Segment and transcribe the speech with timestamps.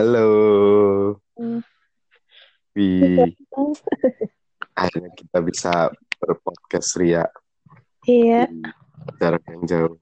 [0.00, 0.32] Halo.
[2.72, 2.88] Wi,
[4.72, 7.28] akhirnya kita bisa berpodcast Ria
[8.08, 8.48] Iya.
[8.48, 8.64] di
[9.20, 10.00] jarak yang jauh.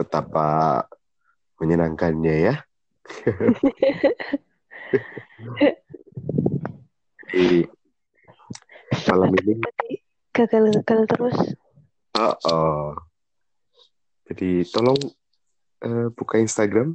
[0.00, 0.48] Betapa
[1.60, 2.54] menyenangkannya ya.
[7.28, 7.60] Di
[9.04, 9.90] malam ini, Tadi
[10.32, 11.38] gagal-gagal terus.
[12.16, 12.96] oh, oh.
[14.28, 15.00] Jadi tolong
[15.84, 16.92] eh, buka Instagram.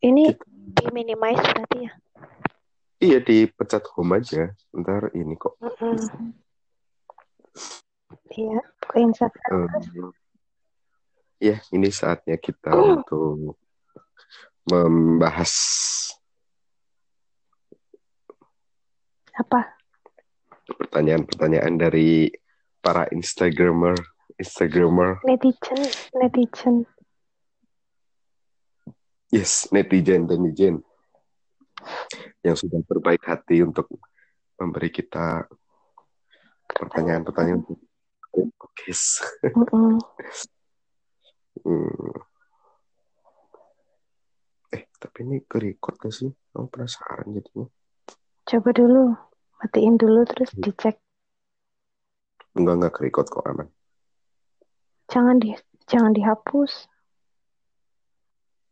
[0.00, 1.92] Ini di minimize berarti ya.
[3.00, 4.52] Iya, dipencet home aja.
[4.76, 5.56] Ntar ini kok.
[5.62, 6.34] Mm-mm.
[8.30, 9.50] Iya, buka Instagram.
[9.50, 10.10] Eh,
[11.40, 13.56] ya, ini saatnya kita untuk
[14.68, 15.52] membahas
[19.40, 19.80] Apa?
[20.70, 22.30] pertanyaan-pertanyaan dari
[22.84, 23.96] para Instagramer,
[24.40, 25.80] Instagramer, Netizen,
[26.16, 26.76] netizen.
[29.28, 30.80] yes, netizen, netizen
[32.40, 33.84] yang sudah berbaik hati untuk
[34.56, 35.44] memberi kita
[36.72, 37.80] pertanyaan-pertanyaan untuk
[38.56, 39.24] podcast.
[39.52, 40.00] Mm-mm.
[41.60, 42.16] Hmm.
[44.72, 46.30] Eh, tapi ini ke record gak sih?
[46.56, 47.68] Aku penasaran jadinya.
[48.48, 49.12] Coba dulu,
[49.60, 50.96] matiin dulu terus dicek.
[52.56, 53.68] Enggak, enggak ke record kok aman.
[55.10, 55.50] Jangan di
[55.90, 56.86] jangan dihapus.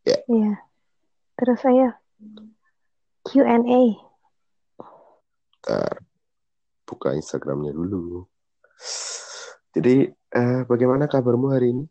[0.07, 0.23] Ya.
[0.31, 0.55] Iya.
[1.35, 1.99] Terus saya
[3.27, 3.83] Q&A.
[5.59, 5.99] Ntar
[6.87, 8.25] buka Instagramnya dulu.
[9.75, 11.85] Jadi, eh, bagaimana kabarmu hari ini?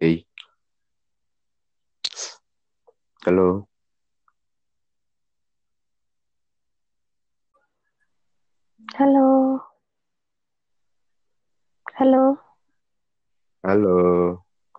[0.00, 0.24] Hey.
[3.26, 3.69] Halo.
[9.00, 9.56] Halo.
[11.96, 12.36] Halo.
[13.64, 13.96] Halo.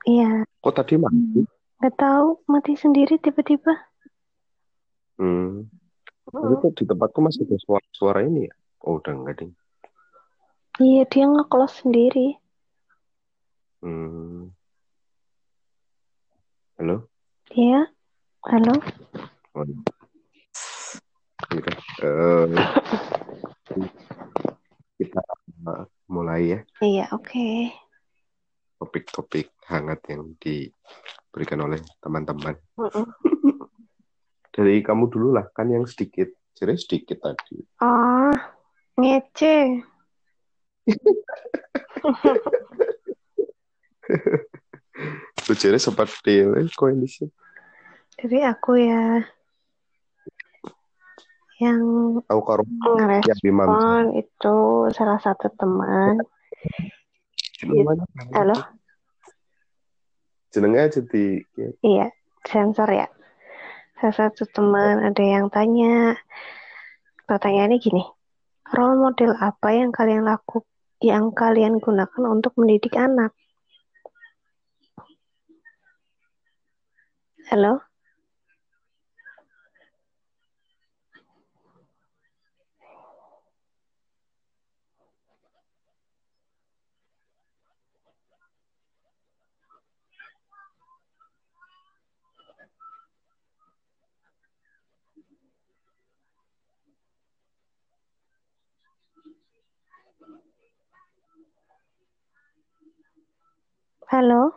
[0.06, 1.42] Iya, Kok tadi mati?
[1.82, 3.74] nggak tahu mati sendiri tiba-tiba.
[5.18, 5.66] Hmm.
[6.30, 6.62] Tapi Mm.
[6.62, 8.54] kok di tempatku masih ada suara-suara ini ya?
[8.86, 9.58] Oh, udah enggak ding.
[10.78, 12.38] Iya, dia nge-close sendiri.
[13.82, 14.54] Hmm.
[16.78, 17.10] Halo?
[17.58, 17.90] Iya.
[18.46, 18.74] Halo.
[19.58, 19.82] Oh, iya.
[21.58, 21.74] Udah.
[23.72, 23.88] Eh,
[25.00, 25.24] kita
[25.64, 27.72] uh, mulai ya Iya, oke.
[28.82, 32.58] topik-topik hangat yang diberikan oleh teman-teman.
[34.56, 36.34] Dari kamu dulu lah, kan yang sedikit.
[36.58, 37.62] Jadi sedikit tadi.
[37.80, 38.34] Ah,
[38.98, 39.86] ngece.
[45.46, 47.30] Tuh jadi seperti eh, kondisi.
[48.18, 49.24] Jadi aku ya
[51.62, 51.82] yang
[53.22, 53.70] ya Bimam.
[54.18, 54.56] itu
[54.98, 56.18] salah satu teman.
[57.70, 58.04] Mana?
[58.34, 58.58] Halo?
[60.50, 61.46] Jenengnya aja di
[61.86, 62.10] Iya,
[62.50, 63.08] sensor ya.
[64.02, 66.18] Salah satu teman ada yang tanya.
[67.30, 68.04] Pertanyaannya gini.
[68.74, 70.66] Role model apa yang kalian laku
[71.02, 73.38] yang kalian gunakan untuk mendidik anak?
[77.54, 77.91] Halo?
[104.12, 104.52] Halo?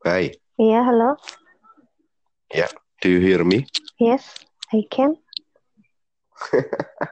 [0.00, 1.20] Hai, Iya, halo?
[3.04, 3.68] do you hear me?
[4.00, 4.24] Yes,
[4.72, 5.20] I can.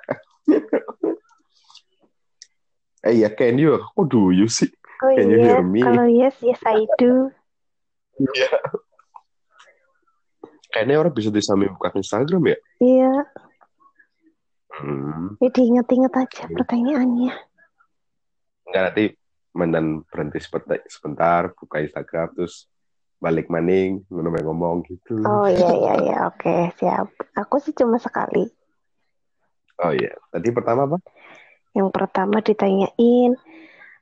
[3.05, 3.83] Eh ya, can you?
[3.99, 4.71] Kok do you sih?
[5.03, 5.83] Oh Can you iya, hear me?
[5.83, 7.29] kalau yes, yes I do.
[8.17, 8.49] Iya.
[10.73, 12.59] Kayaknya orang bisa disami buka Instagram ya?
[12.81, 13.13] Iya,
[14.73, 15.37] Hmm.
[15.37, 17.33] jadi inget-inget aja pertanyaannya.
[18.65, 19.05] Enggak nanti
[19.53, 22.73] menden berhenti sebentar, sebentar, buka Instagram, terus
[23.21, 25.21] balik maning, ngomong ngomong gitu.
[25.29, 27.13] Oh iya, iya, iya, oke, siap.
[27.37, 28.49] Aku sih cuma sekali.
[29.85, 30.99] Oh iya, tadi pertama apa?
[31.77, 33.37] Yang pertama ditanyain,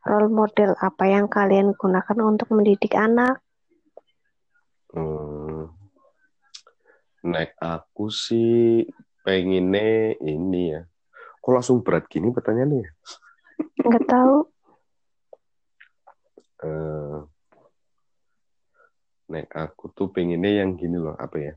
[0.06, 3.43] role model apa yang kalian gunakan untuk mendidik anak?
[4.94, 5.39] Hmm.
[7.20, 8.88] Nek aku sih
[9.20, 10.82] pengennya ini ya
[11.40, 12.84] Kok langsung berat gini pertanyaannya?
[13.81, 14.37] Nggak tahu.
[16.61, 17.19] Eh,
[19.32, 21.55] nek aku tuh pengennya yang gini loh, apa ya?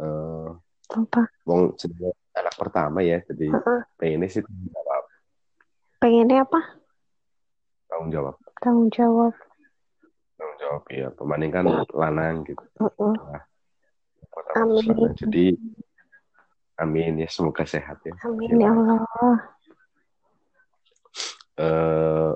[0.00, 0.48] Eh,
[0.96, 1.28] Apa?
[1.44, 3.80] wong jenenge anak pertama ya, jadi Heeh.
[4.00, 5.04] pengennya sih tanggung jawab,
[6.00, 6.60] Pengennya apa?
[7.92, 8.34] tanggung jawab,
[8.64, 9.32] Tanggung jawab.
[10.40, 11.08] tanggung jawab ya.
[11.12, 12.64] Pemaning kan lanang gitu.
[12.80, 13.12] Heeh.
[13.20, 13.44] Kota
[14.56, 15.16] Amin.
[15.16, 15.56] Jadi
[16.76, 18.12] amin ya semoga sehat ya.
[18.24, 19.38] Amin ya Allah.
[21.56, 22.32] Eh,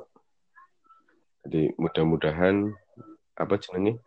[1.44, 2.72] jadi mudah-mudahan
[3.36, 4.00] apa jenenge?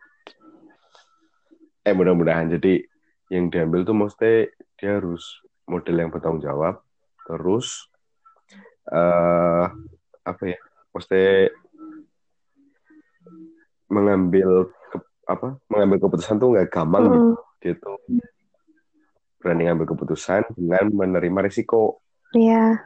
[1.86, 2.82] Eh mudah-mudahan jadi
[3.30, 6.82] yang diambil tuh mesti dia harus model yang bertanggung jawab,
[7.30, 7.88] terus
[8.90, 9.66] eh
[10.24, 10.58] apa ya?
[10.94, 11.50] Mesti
[13.86, 15.58] mengambil ke- apa?
[15.70, 17.38] Mengambil keputusan tuh nggak gampang gitu.
[17.72, 17.96] Tuh
[19.40, 22.00] berani ngambil keputusan dengan menerima risiko.
[22.32, 22.80] Iya.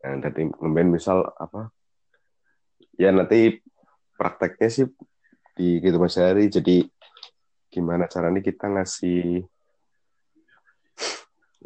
[0.00, 1.68] Nah, nanti ngemben misal apa?
[2.96, 3.60] Ya nanti
[4.16, 4.88] prakteknya sih
[5.52, 6.48] di kehidupan sehari.
[6.48, 6.88] Jadi
[7.68, 9.44] gimana caranya kita ngasih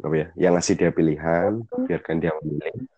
[0.03, 0.27] apa ya?
[0.35, 1.51] Yang ngasih dia pilihan,
[1.87, 2.91] biarkan dia memilih.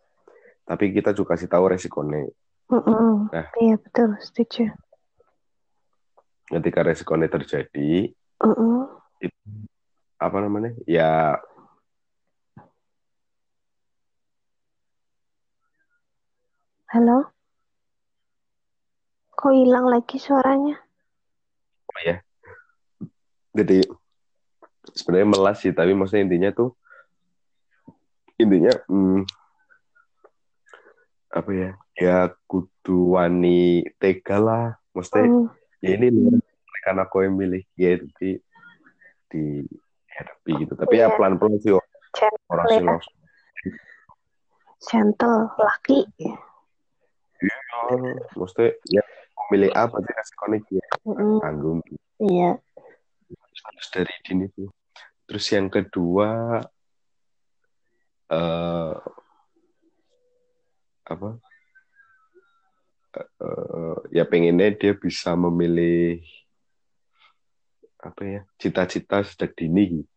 [0.66, 2.30] Tapi kita juga kasih tahu resikonya.
[2.70, 3.30] Mm-mm.
[3.30, 3.48] Nah.
[3.62, 4.74] Iya betul, setuju.
[6.50, 8.10] Ketika resikonya terjadi,
[9.20, 9.68] Mm-mm.
[10.20, 10.72] apa namanya?
[10.88, 11.36] Ya
[16.90, 17.30] Halo?
[19.36, 20.82] Kok hilang lagi suaranya?
[21.90, 22.18] oh ya.
[23.54, 23.86] Jadi
[24.96, 26.74] sebenarnya melas sih, tapi maksudnya intinya tuh
[28.40, 29.22] intinya hmm,
[31.30, 31.72] apa ya?
[32.00, 32.18] Ya
[32.50, 34.66] kudu wani tega lah.
[34.96, 35.46] Maksudnya Mm.
[35.84, 36.08] ya ini
[36.84, 38.40] karena aku yang milih ya jadi
[39.30, 40.74] dihadapi gitu.
[40.76, 41.16] Tapi ya Iya.
[41.16, 42.88] pelan-pelan sih orang sih ya.
[42.90, 43.16] langsung
[44.80, 46.08] Gentle, laki.
[47.40, 47.56] ya,
[48.36, 49.04] maksudnya ya
[49.48, 51.36] memilih apa sih resikonya ya Mm-mm.
[51.44, 51.80] tanggung
[52.20, 52.60] Iya.
[53.60, 54.72] harus dari dini tuh.
[55.28, 56.60] Terus yang kedua
[58.32, 58.96] eh
[61.10, 61.30] apa?
[63.20, 66.22] Eh, ya pengennya dia bisa memilih
[68.00, 70.12] apa ya cita-cita sejak dini gitu.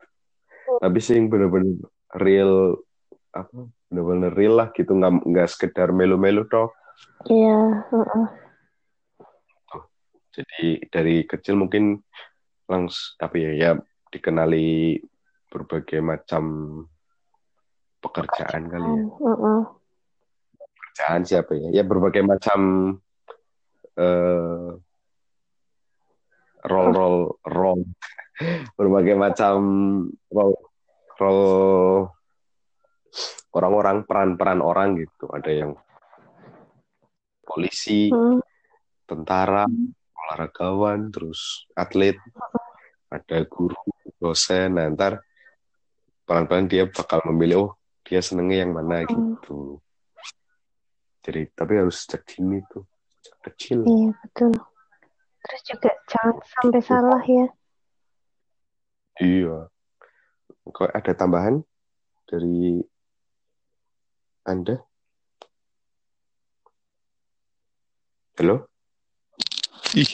[0.78, 1.82] Tapi sih yang bener-bener
[2.14, 2.78] real
[3.34, 6.70] apa bener-bener real lah gitu nggak nggak sekedar melu-melu toh.
[7.26, 7.86] Iya.
[7.90, 8.24] Mm-mm.
[10.32, 12.00] Jadi dari kecil mungkin
[12.64, 13.70] langs apa ya ya
[14.08, 14.96] dikenali
[15.52, 16.44] berbagai macam
[18.00, 19.02] pekerjaan kali ya.
[19.20, 19.58] Mm-mm.
[20.56, 21.68] Pekerjaan siapa ya?
[21.68, 22.60] Ya berbagai macam
[23.92, 24.70] eh
[26.66, 27.84] role role role
[28.78, 29.56] berbagai macam
[30.30, 30.58] role
[31.18, 32.08] role
[33.52, 35.28] orang-orang peran-peran orang gitu.
[35.28, 35.72] Ada yang
[37.44, 38.40] polisi, Mm.
[39.04, 39.68] tentara,
[40.16, 42.16] olahragawan, terus atlet,
[43.12, 43.76] ada guru,
[44.16, 44.80] dosen.
[44.80, 45.20] Nah, ntar
[46.24, 47.70] pelan-pelan dia bakal memilih, oh
[48.08, 49.36] dia senengnya yang mana Hmm.
[49.36, 49.82] gitu.
[51.22, 52.88] Jadi, tapi harus sejak dini tuh,
[53.20, 53.78] sejak kecil.
[53.84, 54.52] Iya betul.
[55.42, 57.46] Terus juga jangan sampai salah ya.
[59.18, 59.58] Iya.
[60.62, 61.66] Kok ada tambahan
[62.30, 62.78] dari
[64.46, 64.78] Anda?
[68.38, 68.70] Halo?
[69.98, 70.08] Ih.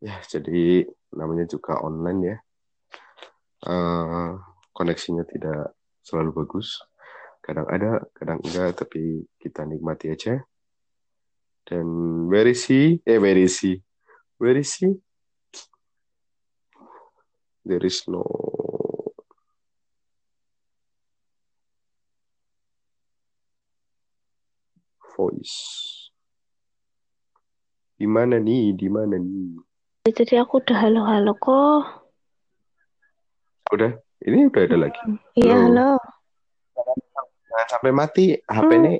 [0.00, 2.36] Ya, jadi namanya juga online ya.
[3.70, 4.30] Eh,
[4.72, 6.80] koneksinya tidak selalu bagus.
[7.40, 10.40] Kadang ada, kadang enggak, tapi kita nikmati aja.
[11.70, 11.86] Dan
[12.26, 12.98] where is he?
[13.06, 13.78] Eh, where is he?
[14.42, 14.98] Where is he?
[17.62, 18.26] There is no
[25.14, 26.10] voice.
[27.94, 28.74] Di mana nih?
[28.74, 29.62] Di mana nih?
[30.10, 31.82] Jadi aku udah halo-halo kok.
[33.70, 33.94] Udah,
[34.26, 34.98] ini udah ada lagi.
[35.38, 36.02] Iya Halo.
[36.74, 38.98] Nah, sampai mati HP ini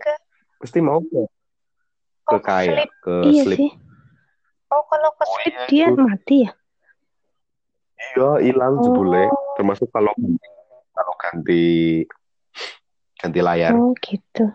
[0.63, 1.40] pasti mau ke
[2.31, 2.91] ke Oh, kaya, sleep.
[3.03, 3.59] ke Iya sleep.
[3.59, 3.71] sih.
[4.71, 5.99] Oh kalau ke Oh, sleep iya, dia itu.
[5.99, 6.51] mati ya?
[8.01, 8.83] Iya, hilang Oh.
[8.87, 9.23] jebule.
[9.59, 10.15] Termasuk kalau
[10.95, 11.63] kalau ganti
[13.19, 13.75] ganti layar.
[13.75, 14.47] Oh gitu.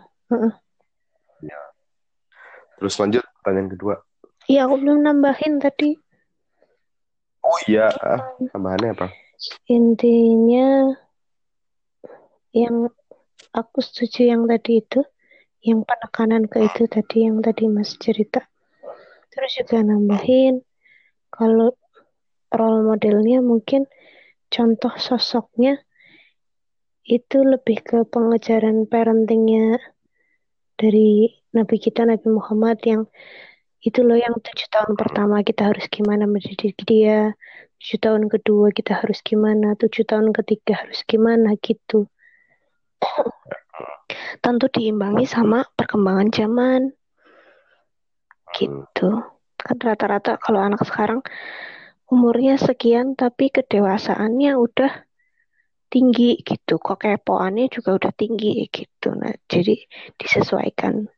[2.75, 3.95] Terus lanjut pertanyaan kedua.
[4.45, 5.95] Iya aku belum nambahin tadi.
[7.45, 8.19] Oh iya, ah,
[8.51, 9.07] tambahannya apa?
[9.69, 10.89] Intinya
[12.55, 12.89] yang
[13.53, 15.05] aku setuju yang tadi itu,
[15.65, 18.45] yang penekanan ke itu tadi yang tadi Mas cerita.
[19.33, 20.61] Terus juga nambahin
[21.33, 21.73] kalau
[22.53, 23.89] role modelnya mungkin
[24.53, 25.81] contoh sosoknya
[27.05, 29.77] itu lebih ke pengejaran parentingnya
[30.77, 33.03] dari Nabi kita Nabi Muhammad yang
[33.85, 37.37] itu loh yang tujuh tahun pertama kita harus gimana mendidik dia
[37.77, 42.09] tujuh tahun kedua kita harus gimana tujuh tahun ketiga harus gimana gitu
[44.39, 46.81] tentu diimbangi sama perkembangan zaman.
[48.55, 49.09] Gitu.
[49.55, 51.25] Kan rata-rata kalau anak sekarang
[52.11, 54.93] umurnya sekian tapi kedewasaannya udah
[55.89, 56.77] tinggi gitu.
[56.77, 59.15] Kok kepoannya juga udah tinggi gitu.
[59.15, 59.75] Nah jadi
[60.19, 61.09] disesuaikan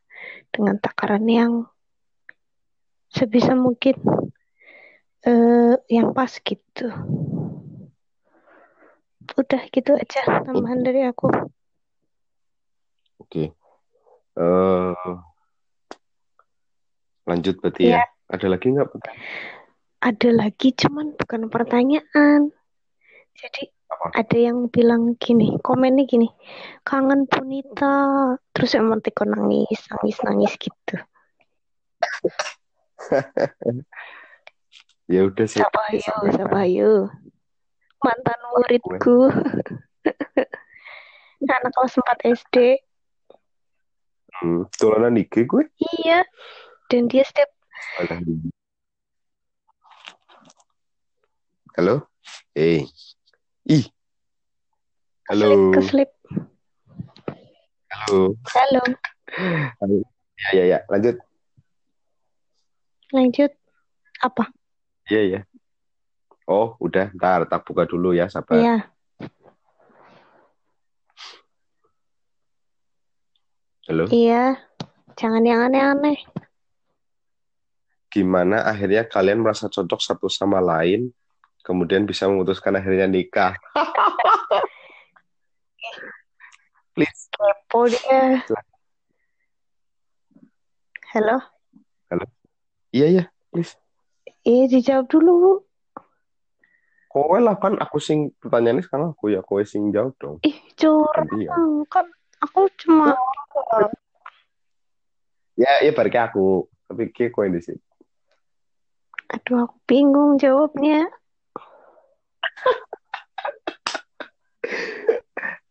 [0.54, 1.68] dengan takaran yang
[3.12, 4.00] sebisa mungkin
[5.28, 6.88] uh, yang pas gitu.
[9.38, 11.57] Udah gitu aja tambahan dari aku.
[13.28, 13.36] Oke.
[13.36, 13.48] Okay.
[14.40, 15.16] Uh, eh,
[17.28, 18.00] lanjut berarti ya.
[18.00, 18.04] ya.
[18.32, 18.88] Ada lagi nggak?
[20.00, 22.56] Ada lagi, cuman bukan pertanyaan.
[23.36, 24.16] Jadi Apa?
[24.16, 26.32] ada yang bilang gini, komennya gini,
[26.88, 30.96] kangen Punita, terus emotikon nangis, nangis, nangis gitu.
[35.12, 35.60] ya udah sih.
[35.60, 37.12] Sabayu, Sabayu.
[38.00, 39.28] Mantan muridku.
[41.58, 42.87] Anak kelas 4 SD.
[44.38, 45.66] Hmm, tulanan Nike gue?
[46.02, 46.22] Iya.
[46.88, 47.50] Dan dia setiap
[51.78, 52.10] Halo?
[52.58, 52.82] Eh.
[52.82, 52.90] Hey.
[53.70, 53.86] Ih.
[55.30, 55.74] Halo.
[55.74, 56.10] Keslip, keslip.
[57.94, 58.34] Halo.
[58.50, 58.82] Halo.
[59.82, 59.98] Halo.
[60.38, 60.80] Ya, ya, ya.
[60.90, 61.22] Lanjut.
[63.14, 63.52] Lanjut.
[64.26, 64.50] Apa?
[65.06, 65.42] Iya, iya.
[66.50, 67.14] Oh, udah.
[67.14, 68.58] Ntar, tak buka dulu ya, sabar.
[68.58, 68.78] Iya.
[73.88, 74.04] Halo?
[74.12, 74.60] Iya.
[75.16, 76.20] Jangan yang aneh-aneh.
[78.12, 81.08] Gimana akhirnya kalian merasa cocok satu sama lain,
[81.64, 83.56] kemudian bisa memutuskan akhirnya nikah?
[86.92, 87.32] Please.
[87.32, 88.44] Kepo dia.
[91.16, 91.40] Halo?
[92.12, 92.26] Halo?
[92.92, 93.78] Iya ya, please.
[94.44, 95.64] Iya dijawab dulu.
[97.08, 100.42] Kowe lah kan aku sing pertanyaannya sekarang aku ya kowe sing jawab dong.
[100.44, 101.54] Ih curang ya.
[101.88, 102.10] kan
[102.42, 103.14] aku cuma.
[105.58, 107.82] Ya ya balik aku tapi ke kowe di sini.
[109.34, 111.10] Aduh aku bingung jawabnya.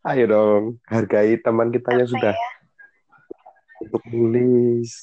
[0.07, 2.49] Ayo dong, hargai teman kita yang sudah ya?
[3.83, 5.03] untuk nulis.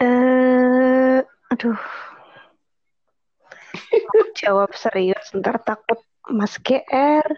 [0.00, 1.20] Eh, uh,
[1.52, 1.76] aduh
[4.38, 7.28] jawab serius ntar takut mas GR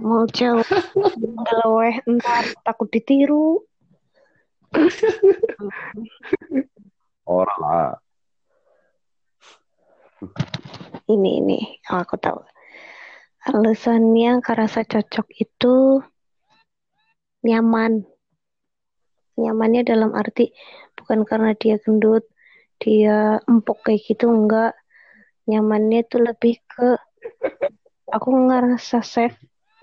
[0.00, 0.64] mau jawab
[0.96, 3.60] ngeleweh ntar takut ditiru.
[7.28, 7.92] Orang lah.
[11.06, 11.58] Ini ini.
[11.86, 12.40] Aku tahu.
[13.40, 16.04] Alasannya karena cocok itu
[17.44, 18.04] nyaman.
[19.40, 20.52] Nyamannya dalam arti
[20.92, 22.28] bukan karena dia gendut
[22.80, 24.76] dia empuk kayak gitu enggak.
[25.48, 26.96] Nyamannya itu lebih ke
[28.10, 29.36] aku ngerasa safe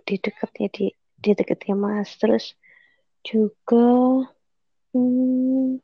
[0.07, 0.85] di dekatnya di
[1.19, 2.55] di dekatnya mas terus
[3.27, 4.23] juga
[4.95, 5.83] hmm,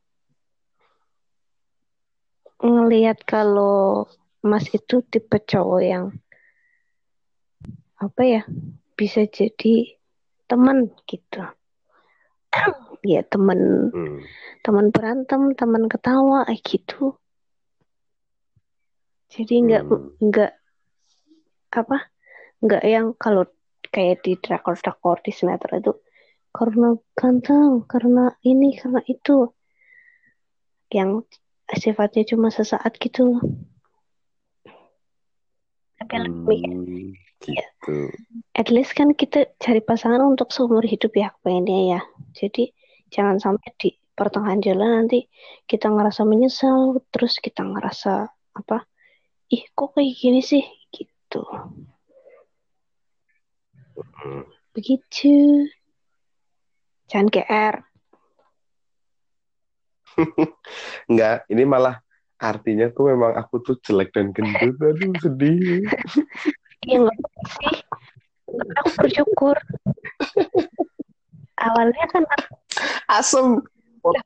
[2.63, 4.07] ngelihat kalau
[4.39, 6.05] mas itu tipe cowok yang
[7.99, 8.41] apa ya
[8.95, 9.99] bisa jadi
[10.47, 11.43] teman gitu
[13.03, 14.19] ya teman hmm.
[14.63, 17.19] teman berantem teman ketawa kayak gitu
[19.33, 20.07] jadi nggak hmm.
[20.23, 20.53] nggak
[21.73, 21.97] apa
[22.63, 23.43] nggak yang kalau
[23.93, 25.93] kayak di drakor drakor di sinetron itu
[26.53, 29.53] karena ganteng karena ini karena itu.
[30.93, 31.25] Yang
[31.73, 33.41] sifatnya cuma sesaat gitu.
[35.97, 37.65] Tapi hmm, lebih ya.
[37.73, 37.95] gitu.
[38.53, 42.01] at least kan kita cari pasangan untuk seumur hidup ya pengennya ya.
[42.37, 42.69] Jadi
[43.09, 45.25] jangan sampai di pertengahan jalan nanti
[45.65, 48.85] kita ngerasa menyesal terus kita ngerasa apa
[49.49, 50.61] ih kok kayak gini sih?
[50.93, 51.41] Gitu
[54.73, 55.67] begitu.
[57.11, 57.75] Jangan GR
[61.09, 62.01] Enggak, ini malah
[62.37, 64.75] artinya tuh memang aku tuh jelek dan gendut.
[64.77, 65.83] Aduh sedih.
[66.83, 67.15] Iya nggak
[67.63, 67.75] sih.
[68.83, 69.55] Aku bersyukur.
[71.55, 72.27] Awalnya kan
[73.07, 73.63] asem.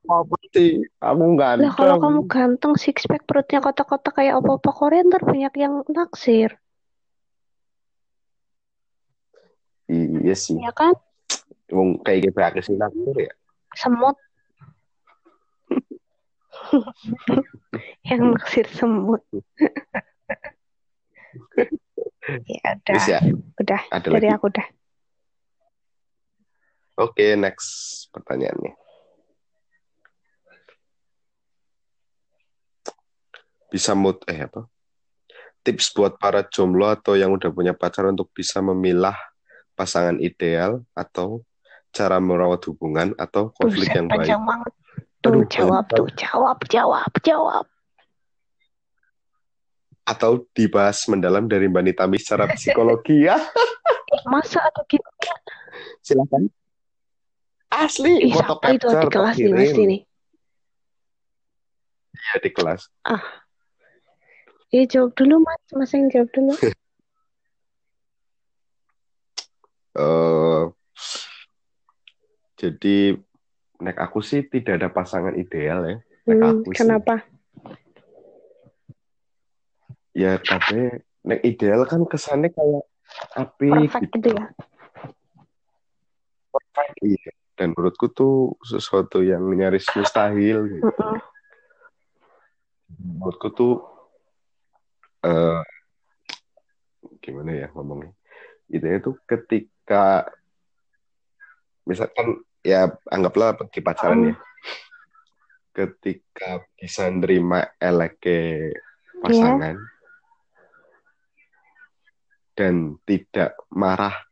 [0.09, 0.81] Apa sih?
[0.97, 1.69] Aku ganteng.
[1.69, 6.57] Lah kalau kamu ganteng six pack perutnya kotak-kotak kayak apa-apa Korea ntar banyak yang naksir
[9.91, 10.93] iya sih ya kan
[11.67, 13.31] Wong kayak gitu aku sih ya
[13.75, 14.15] semut
[18.07, 19.23] yang naksir semut
[22.47, 23.19] ya udah ya.
[23.59, 24.35] udah Ada dari lagi.
[24.35, 24.67] aku udah
[26.97, 28.73] Oke, next pertanyaannya.
[33.69, 34.65] Bisa mood eh apa?
[35.61, 39.13] Tips buat para jomblo atau yang udah punya pacar untuk bisa memilah
[39.77, 41.45] pasangan ideal atau
[41.93, 44.33] cara merawat hubungan atau konflik Buset, yang baik.
[44.33, 44.73] banget.
[45.21, 47.65] Tuh, Aduh, jawab tuh, jawab, jawab, jawab.
[50.07, 53.37] Atau dibahas mendalam dari Mbak Nitami secara psikologi ya.
[54.07, 55.03] Eh, masa ada gitu?
[55.99, 56.47] Silakan.
[57.67, 59.97] Asli, Ih, foto siapa itu capture, di kelas nih, Mas ini?
[62.15, 62.81] Ya, di kelas.
[64.71, 65.59] Eh, jawab dulu, Mas.
[65.75, 66.55] Mas yang jawab dulu.
[69.97, 70.63] eh
[72.57, 72.97] jadi
[73.77, 75.97] nek aku sih tidak ada pasangan ideal ya.
[76.25, 76.77] Nek Hmm, aku sih.
[76.81, 77.15] kenapa?
[80.17, 82.83] Ya tapi nek ideal kan kesannya kayak
[83.37, 84.13] api Perfect gitu.
[84.17, 84.45] gitu ya?
[86.49, 87.29] Perfect, iya.
[87.53, 90.89] Dan menurutku tuh sesuatu yang nyaris mustahil gitu.
[90.89, 91.17] Mm-mm.
[92.97, 93.73] Menurutku tuh
[95.21, 95.61] eh
[97.21, 98.16] gimana ya ngomongnya?
[98.67, 100.27] Idealnya tuh ketika
[101.87, 104.35] misalkan ya anggaplah pergi pacaran ya.
[105.71, 108.73] Ketika bisa nerima eleke
[109.21, 109.77] pasangan
[112.57, 114.25] dan tidak marah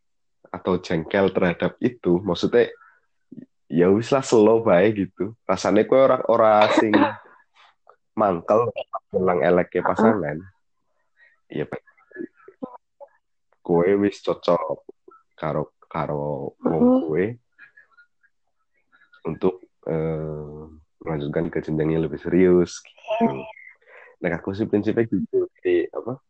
[0.49, 2.73] atau jengkel terhadap itu, maksudnya
[3.69, 5.37] ya wis lah slow baik gitu.
[5.45, 6.91] Rasanya kue orang orang sing
[8.19, 8.73] mangkel
[9.13, 10.41] bilang eleke pasangan.
[11.45, 11.69] Iya,
[13.65, 14.85] kue wis cocok
[15.33, 17.01] karo karo wong Mm-mm.
[17.09, 17.25] kue
[19.25, 20.61] untuk eh,
[21.01, 22.85] melanjutkan ke jenjang yang lebih serius.
[22.85, 23.41] Gitu.
[24.21, 25.49] Nah, aku sih prinsipnya gitu.
[25.59, 26.21] Jadi, apa?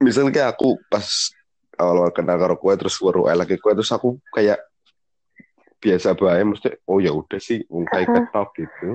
[0.00, 1.08] Misalnya kayak aku pas
[1.80, 4.60] awal-awal kenal karo kue terus baru lagi kue terus aku kayak
[5.82, 8.22] biasa bae mesti oh ya udah sih wong kayak Uh-huh.
[8.28, 8.90] ketok gitu.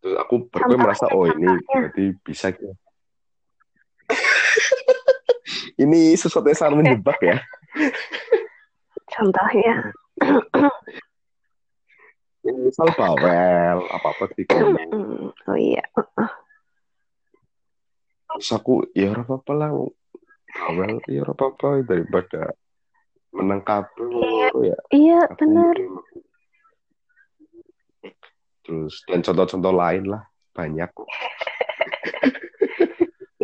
[0.00, 2.48] Terus aku baru Contohnya, merasa oh ini berarti bisa
[5.80, 7.40] ini sesuatu yang sangat menjebak ya.
[9.16, 9.74] Contohnya.
[12.40, 14.80] Misal bawel apa-apa di kamu.
[15.48, 15.84] Oh iya.
[18.30, 19.70] Terus aku ya apa-apa lah
[20.50, 22.54] bawel ya apa-apa daripada
[23.30, 24.10] menang kabel
[24.66, 25.74] ya Iya, aku benar.
[28.60, 30.22] terus dan contoh-contoh lain lah
[30.54, 30.90] banyak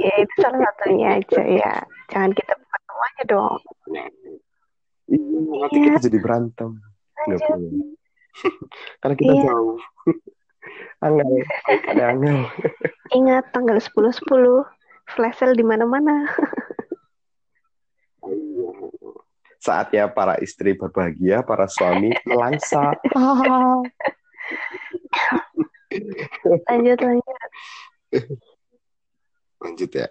[0.06, 1.72] Ya, itu salah satunya aja ya.
[2.06, 3.54] Jangan kita buat semuanya dong.
[5.06, 6.70] Iya, nanti kita jadi berantem
[7.18, 7.58] nggak Lanjut.
[7.58, 7.70] boleh
[9.00, 9.42] karena kita Iya.
[9.46, 9.78] jauh
[11.04, 11.30] angel
[11.90, 12.38] ada angel
[13.18, 14.66] Ingat tanggal 10-10.
[15.06, 16.26] Flash sale di mana-mana.
[19.56, 22.94] saatnya para istri berbahagia para suami melangsa
[26.66, 27.38] Lanjut, lanjut.
[29.66, 30.06] Lanjut ya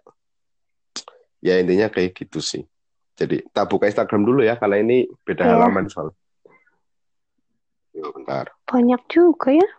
[1.39, 2.63] ya intinya kayak gitu sih
[3.15, 5.51] jadi tak buka Instagram dulu ya karena ini beda Iya.
[5.55, 6.11] halaman soal
[7.95, 9.69] ya bentar Banyak juga ya.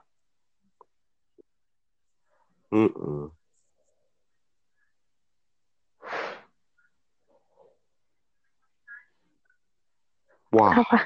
[2.73, 3.29] Mm-mm.
[10.55, 10.99] Wah, Apa?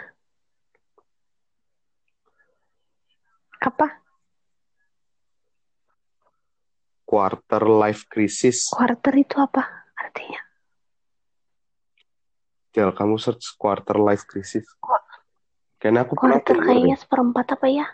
[3.60, 3.99] Apa?
[7.10, 8.70] Quarter life crisis.
[8.70, 9.66] Quarter itu apa
[9.98, 10.38] artinya?
[12.70, 14.62] Jel, kamu search quarter life crisis.
[14.78, 15.02] Kok-
[15.80, 17.86] Kayaknya aku pernah Quarter kayaknya seperempat apa ya?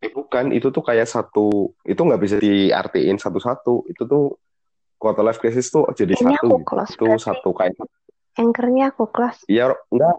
[0.00, 3.84] Eh, bukan, itu tuh kayak satu, itu nggak bisa diartiin satu-satu.
[3.90, 4.38] Itu tuh
[4.96, 6.64] quarter life crisis tuh jadi Ini satu aku gitu.
[6.64, 7.26] close Itu berarti.
[7.26, 7.74] satu kayak,
[8.38, 9.44] Anchornya aku kelas.
[9.50, 10.16] iya enggak.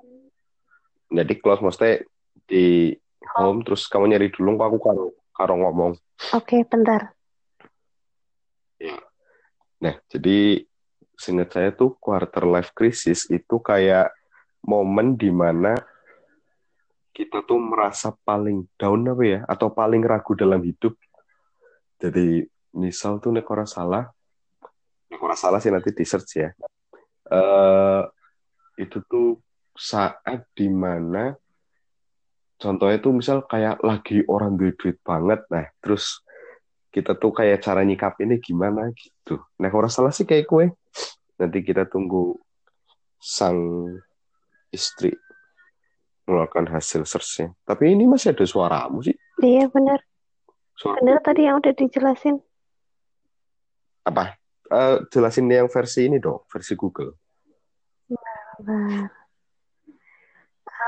[1.16, 2.04] Jadi close, maksudnya
[2.46, 2.92] di
[3.40, 6.00] home, terus kamu nyari dulu, kok aku karo, karo ngomong.
[6.32, 7.12] Oke, bentar.
[9.84, 10.64] Nah, jadi
[11.20, 14.16] seingat saya tuh quarter life crisis itu kayak
[14.64, 15.76] momen di mana
[17.16, 20.96] kita tuh merasa paling down apa ya, atau paling ragu dalam hidup.
[22.00, 22.44] Jadi
[22.76, 24.04] misal tuh nek ora salah,
[25.08, 26.50] nek ora salah sih nanti di search ya.
[27.32, 28.04] Eh
[28.76, 29.40] itu tuh
[29.72, 31.32] saat di mana
[32.58, 36.24] contohnya tuh misal kayak lagi orang duit duit banget, nah terus
[36.90, 39.44] kita tuh kayak cara nyikapinnya gimana gitu.
[39.60, 40.72] Nah, kalau salah sih kayak kue.
[41.36, 42.40] Nanti kita tunggu
[43.20, 43.92] sang
[44.72, 45.12] istri
[46.24, 47.52] mengeluarkan hasil search-nya.
[47.68, 49.12] Tapi ini masih ada suaramu sih.
[49.44, 50.00] Iya, benar.
[50.80, 52.40] Suara Benar tadi yang udah dijelasin.
[54.08, 54.40] apa?
[54.72, 57.12] Eh, jelasin yang versi ini dong, versi Google.
[58.56, 59.12] sabar.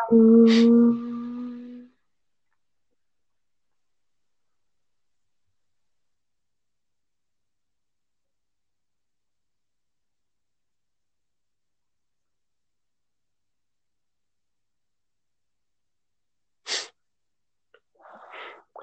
[0.08, 1.27] Um,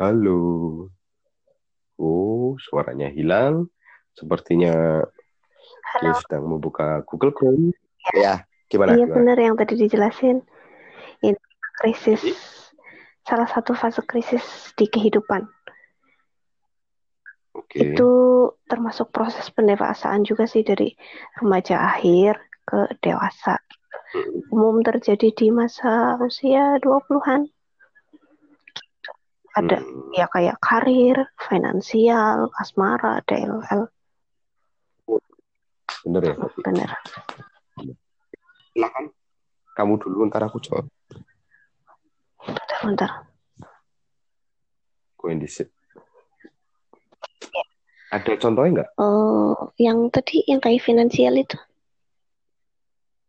[0.04, 0.84] Halo.
[1.96, 3.72] Oh, suaranya hilang.
[4.12, 5.00] Sepertinya
[5.96, 6.20] dia halo.
[6.20, 7.72] sedang membuka Google Chrome.
[8.12, 9.00] Ya, gimana?
[9.00, 10.44] Iya benar yang tadi dijelasin.
[11.24, 11.32] Ini
[11.80, 12.20] krisis.
[12.20, 12.36] Jadi?
[13.24, 14.44] Salah satu fase krisis
[14.76, 15.48] di kehidupan.
[17.56, 17.96] Oke.
[17.96, 18.12] Itu
[18.68, 20.92] termasuk proses pendewasaan juga sih dari
[21.40, 23.56] remaja akhir ke dewasa.
[24.12, 24.52] Hmm.
[24.52, 27.53] Umum terjadi di masa usia 20-an.
[29.54, 30.10] Ada Hmm.
[30.10, 33.86] ya kayak karir, finansial, asmara, DLL.
[36.04, 36.34] Bener ya?
[36.60, 36.90] Bener.
[38.74, 39.04] Silakan.
[39.74, 40.86] Kamu dulu, ntar aku jawab.
[42.44, 43.10] Bentar, bentar.
[45.16, 45.70] Gue indicate.
[48.10, 48.90] Ada contohnya nggak?
[48.94, 51.58] Eh, yang tadi yang kayak finansial itu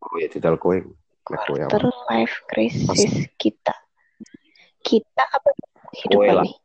[0.05, 0.85] Oh ya, tidak apa?
[1.25, 3.73] quarter life crisis kita.
[4.85, 5.49] Kita apa
[5.95, 6.45] kehidupan lah.
[6.45, 6.55] nih?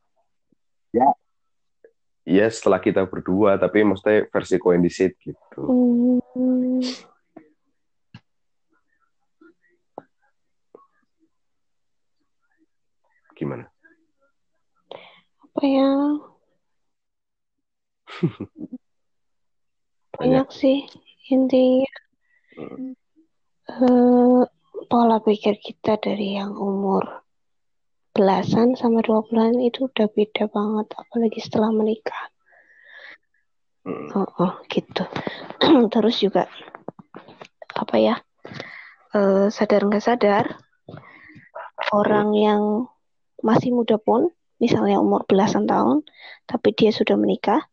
[2.31, 5.63] Iya, setelah kita berdua, tapi maksudnya versi kowe indicate gitu.
[5.67, 6.79] Hmm,
[13.35, 13.67] Gimana?
[15.41, 15.91] apa ya?
[20.21, 20.87] Banyak sih
[21.33, 21.89] intinya
[22.51, 22.93] Hmm.
[23.71, 24.43] eh,
[24.91, 27.20] pola pikir kita dari yang umur
[28.21, 32.29] belasan sama dua bulan itu udah beda banget, apalagi setelah menikah.
[33.89, 34.13] Hmm.
[34.13, 35.09] Oh, oh, gitu.
[35.97, 36.45] Terus juga
[37.73, 38.21] apa ya?
[39.15, 40.45] eh, sadar nggak sadar
[41.91, 42.63] orang yang
[43.41, 44.29] masih muda pun,
[44.61, 46.05] misalnya umur belasan tahun,
[46.45, 47.65] tapi dia sudah menikah,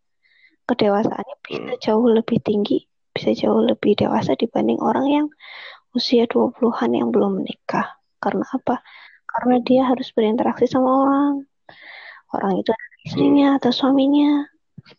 [0.65, 5.27] kedewasaannya bisa jauh lebih tinggi, bisa jauh lebih dewasa dibanding orang yang
[5.91, 7.99] usia 20-an yang belum menikah.
[8.17, 8.81] Karena apa?
[9.27, 11.33] Karena dia harus berinteraksi sama orang.
[12.31, 12.71] Orang itu
[13.03, 14.47] istrinya atau suaminya.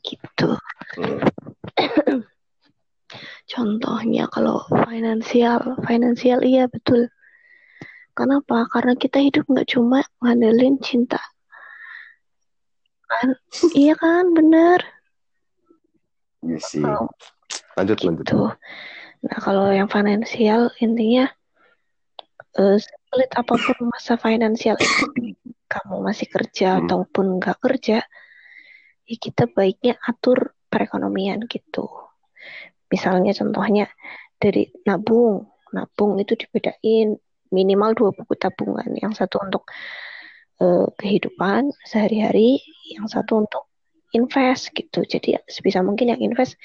[0.04, 0.48] Gitu.
[0.96, 2.22] Hmm.
[3.48, 7.08] Contohnya kalau finansial, finansial iya betul.
[8.12, 8.68] Kenapa?
[8.68, 11.22] Karena kita hidup nggak cuma ngandelin cinta.
[13.08, 13.38] Kan?
[13.72, 14.84] Iya kan, bener.
[16.44, 16.84] Iya sih.
[17.78, 18.26] Lanjut, lanjut.
[18.26, 18.40] gitu.
[19.24, 21.30] Nah, kalau yang finansial intinya
[22.56, 25.04] eh, sulit apa pun masa finansial itu,
[25.68, 26.88] kamu masih kerja Hmm.
[26.88, 28.00] ataupun nggak kerja,
[29.08, 31.88] ya kita baiknya atur perekonomian gitu.
[32.88, 33.88] Misalnya contohnya
[34.40, 35.44] dari nabung,
[35.76, 37.16] nabung itu dibedain
[37.52, 39.68] minimal dua buku tabungan, yang satu untuk
[40.60, 42.60] eh, kehidupan sehari-hari,
[42.92, 43.68] yang satu untuk
[44.16, 45.04] invest gitu.
[45.04, 46.56] Jadi sebisa mungkin yang invest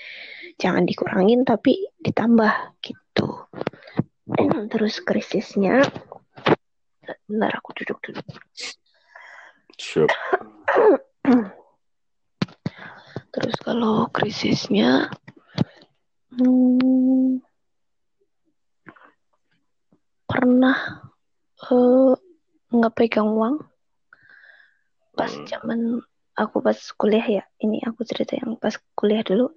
[0.60, 3.48] jangan dikurangin tapi ditambah gitu.
[4.69, 5.86] Terus krisisnya,
[7.30, 8.22] bentar aku duduk dulu.
[9.78, 10.10] Siap.
[13.34, 15.10] Terus kalau krisisnya,
[16.34, 17.41] hmm,
[20.26, 20.78] pernah
[21.69, 22.13] eh,
[22.74, 23.62] nggak pegang uang
[25.13, 25.46] pas Hmm.
[25.46, 25.80] zaman
[26.34, 27.43] aku pas kuliah ya.
[27.62, 29.54] Ini aku cerita yang pas kuliah dulu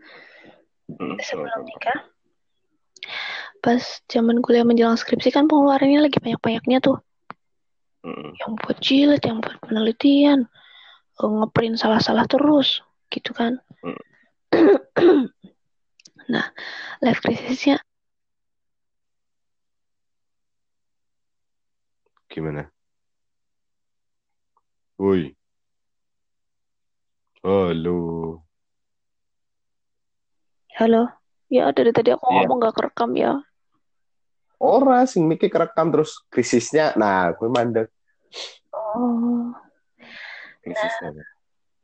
[0.86, 1.16] Hmm.
[1.18, 1.98] sebelum nikah.
[3.62, 6.98] Pas zaman kuliah menjelang skripsi kan pengeluarannya lagi banyak-banyaknya tuh.
[8.06, 8.36] Hmm.
[8.38, 10.46] Yang buat jilid, yang buat penelitian,
[11.18, 13.58] eh, ngeprint salah-salah terus, gitu kan.
[13.82, 13.98] Hmm.
[16.32, 16.46] nah,
[17.02, 17.82] life krisisnya
[22.36, 22.68] Gimana?
[25.00, 25.32] Woi.
[27.42, 28.44] Halo.
[30.76, 31.25] Halo.
[31.46, 32.46] Ya, dari tadi aku Iya.
[32.46, 33.32] ngomong gak kerekam ya.
[34.56, 36.96] Ora sing mikir kerekam terus krisisnya.
[36.96, 37.88] Nah, gue mandek
[38.72, 39.52] Oh,
[40.60, 41.24] krisisnya.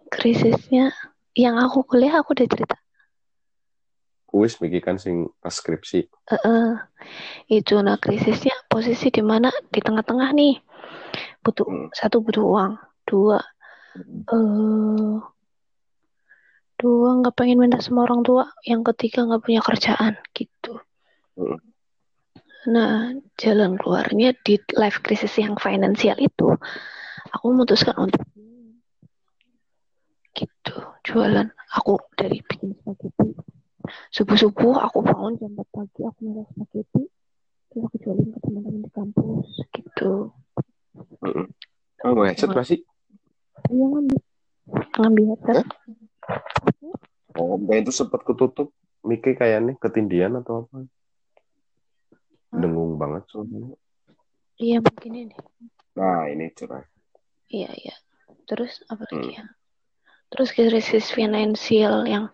[0.09, 0.87] krisisnya
[1.33, 2.77] yang aku kuliah aku udah cerita.
[4.29, 6.09] Kuis mikir kan sing pas skripsi.
[6.29, 6.69] Heeh.
[7.53, 10.57] itu nah krisisnya posisi di mana di tengah-tengah nih.
[11.45, 11.89] Butuh Hmm.
[11.93, 12.73] satu butuh uang,
[13.05, 13.41] dua
[14.33, 15.17] eh
[16.83, 20.83] dua nggak pengen minta sama orang tua, yang ketiga nggak punya kerjaan gitu.
[21.39, 21.63] Hmm.
[22.67, 26.59] Nah, jalan keluarnya di life crisis yang finansial itu,
[27.31, 28.23] aku memutuskan untuk
[30.35, 31.47] gitu jualan.
[31.79, 33.33] Aku dari bikin spaghetti
[34.13, 37.03] subuh-subuh aku bangun jam 4 pagi aku masak spaghetti
[37.73, 40.13] terus aku jualin ke teman-teman di kampus gitu
[41.23, 41.47] Mm-mm.
[42.03, 42.79] Oh, nggak headset masih?
[43.71, 44.19] iya ngambil
[44.99, 45.67] ngambil headset
[47.37, 48.71] Oh, itu sempat ketutup.
[49.03, 50.87] Mikir kayaknya ketindian atau apa?
[52.53, 53.75] Dengung banget soalnya.
[54.61, 55.35] iya mungkin ini
[55.99, 56.87] Nah, ini cerah.
[57.51, 57.97] iya iya
[58.47, 59.45] terus apa lagi ya
[60.31, 62.31] terus krisis finansial yang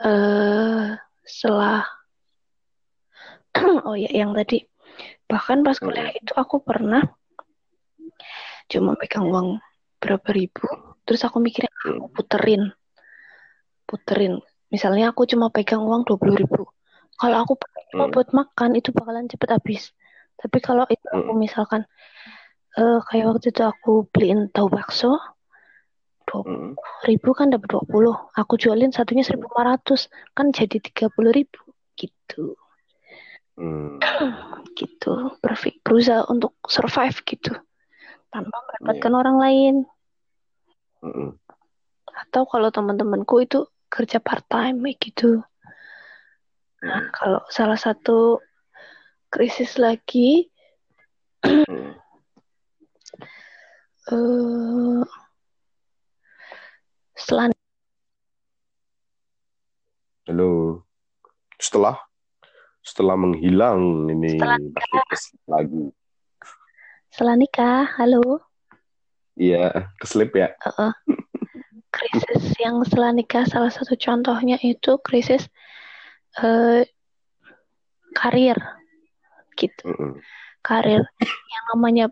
[0.00, 1.84] eh setelah
[3.86, 4.64] oh ya yang tadi
[5.26, 7.02] bahkan pas kuliah itu aku pernah
[8.66, 9.48] cuma pegang uang
[10.02, 10.66] berapa ribu
[11.06, 12.70] terus aku mikirnya aku puterin
[13.86, 14.42] puterin.
[14.68, 16.66] Misalnya aku cuma pegang uang dua puluh ribu.
[17.16, 18.12] Kalau aku pakai cuma Hmm.
[18.12, 19.94] buat makan itu bakalan cepet habis.
[20.36, 21.86] Tapi kalau itu aku misalkan
[22.76, 25.16] eh kayak waktu itu aku beliin tahu bakso
[26.26, 26.74] dua Mm.
[27.06, 31.62] ribu kan dapat 20 aku jualin satunya 1500 kan jadi 30 ribu.
[31.96, 32.58] Gitu.
[33.56, 33.96] Hmm.
[34.76, 35.32] gitu.
[35.40, 37.54] Berfi- berusaha untuk survive gitu.
[38.28, 39.74] Tanpa merepotkan orang lain.
[41.00, 41.38] Mm-mm.
[42.16, 45.40] atau kalau teman-temanku itu kerja part time kayak gitu
[46.84, 48.36] nah kalau salah satu
[49.32, 50.52] krisis lagi
[54.06, 55.02] eh
[57.16, 57.48] setelah
[60.26, 60.82] Halo.
[61.56, 61.94] Setelah
[62.82, 64.58] setelah menghilang ini Setelah
[65.46, 65.84] lagi.
[67.10, 68.42] setelah nikah halo
[69.36, 70.48] Iya, keslip ya.
[70.64, 70.92] Heeh.
[71.96, 75.48] Krisis yang setelah nikah salah satu contohnya itu krisis
[76.44, 76.84] eh,
[78.12, 78.60] karir
[79.56, 80.20] gitu.
[80.60, 82.06] Karir yang namanya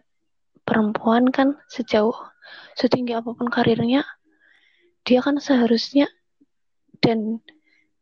[0.64, 2.16] perempuan kan sejauh
[2.72, 4.02] setinggi apa pun karirnya
[5.04, 6.08] dia kan seharusnya
[7.04, 7.44] dan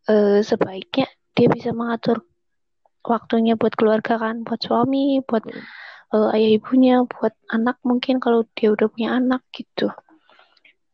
[0.07, 2.23] eh, sebaiknya dia bisa mengatur
[3.03, 5.43] waktunya buat keluarga kan buat suami buat
[6.15, 9.91] eh, ayah ibunya buat anak mungkin kalau dia udah punya anak gitu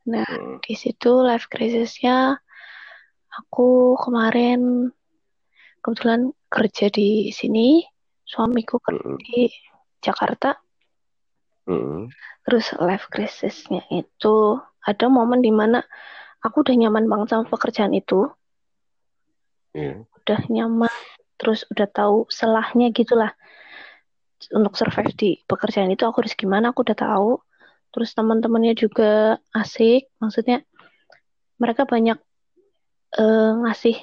[0.09, 0.65] nah Mm.
[0.65, 2.41] di situ life crisisnya
[3.29, 4.89] aku kemarin
[5.79, 7.85] kebetulan kerja di sini
[8.25, 9.21] suamiku kerja Mm-mm.
[9.21, 9.53] di
[10.01, 10.57] Jakarta
[11.69, 12.09] Mm-mm.
[12.43, 15.85] terus life crisisnya itu ada momen di mana
[16.41, 18.33] aku udah nyaman banget sama pekerjaan itu
[19.77, 20.09] Iya.
[20.25, 20.95] udah nyaman
[21.37, 23.37] terus udah tahu selahnya gitulah
[24.57, 27.45] untuk survive di pekerjaan itu aku harus gimana aku udah tahu
[27.95, 30.09] terus teman-temannya juga asik.
[30.21, 30.65] Maksudnya
[31.59, 32.19] mereka banyak
[33.19, 33.97] eh, ngasih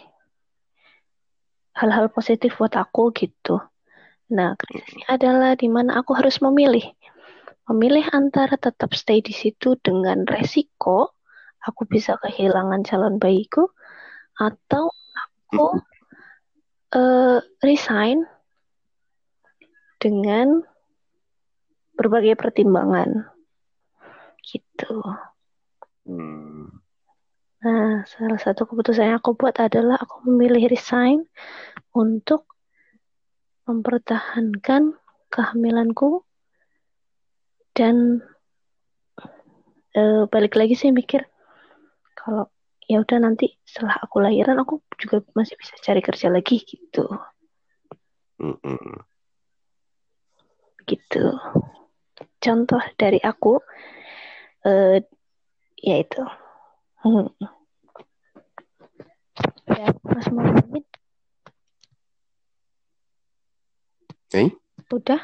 [1.76, 3.60] hal-hal positif buat aku gitu.
[4.32, 6.86] Nah krisisnya adalah di mana aku harus memilih.
[7.66, 11.16] Memilih antara tetap stay di situ dengan resiko
[11.66, 13.74] aku bisa kehilangan calon bayiku
[14.38, 15.82] atau aku
[16.94, 18.24] eh, resign
[19.98, 20.62] dengan
[21.98, 23.35] berbagai pertimbangan
[24.46, 25.02] gitu.
[26.06, 26.70] Hmm.
[27.66, 31.26] Nah, salah satu keputusan yang aku buat adalah aku memilih resign
[31.98, 32.46] untuk
[33.66, 34.94] mempertahankan
[35.34, 36.22] kehamilanku
[37.74, 38.22] dan
[39.98, 41.26] eh, balik lagi sih mikir
[42.14, 42.54] kalau
[42.86, 47.10] ya udah nanti setelah aku lahiran aku juga masih bisa cari kerja lagi gitu
[48.38, 49.02] Mm-mm.
[50.86, 51.26] gitu
[52.38, 53.58] contoh dari aku
[54.66, 55.00] eh
[55.86, 56.26] yaitu
[57.06, 57.30] hmm.
[59.80, 60.86] ya mas Muhammad
[64.36, 64.52] Eh?
[64.92, 65.22] udah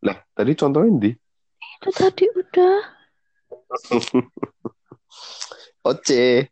[0.00, 1.12] Lah, tadi contohnya di.
[1.58, 2.80] itu tadi udah
[5.90, 6.48] Oce.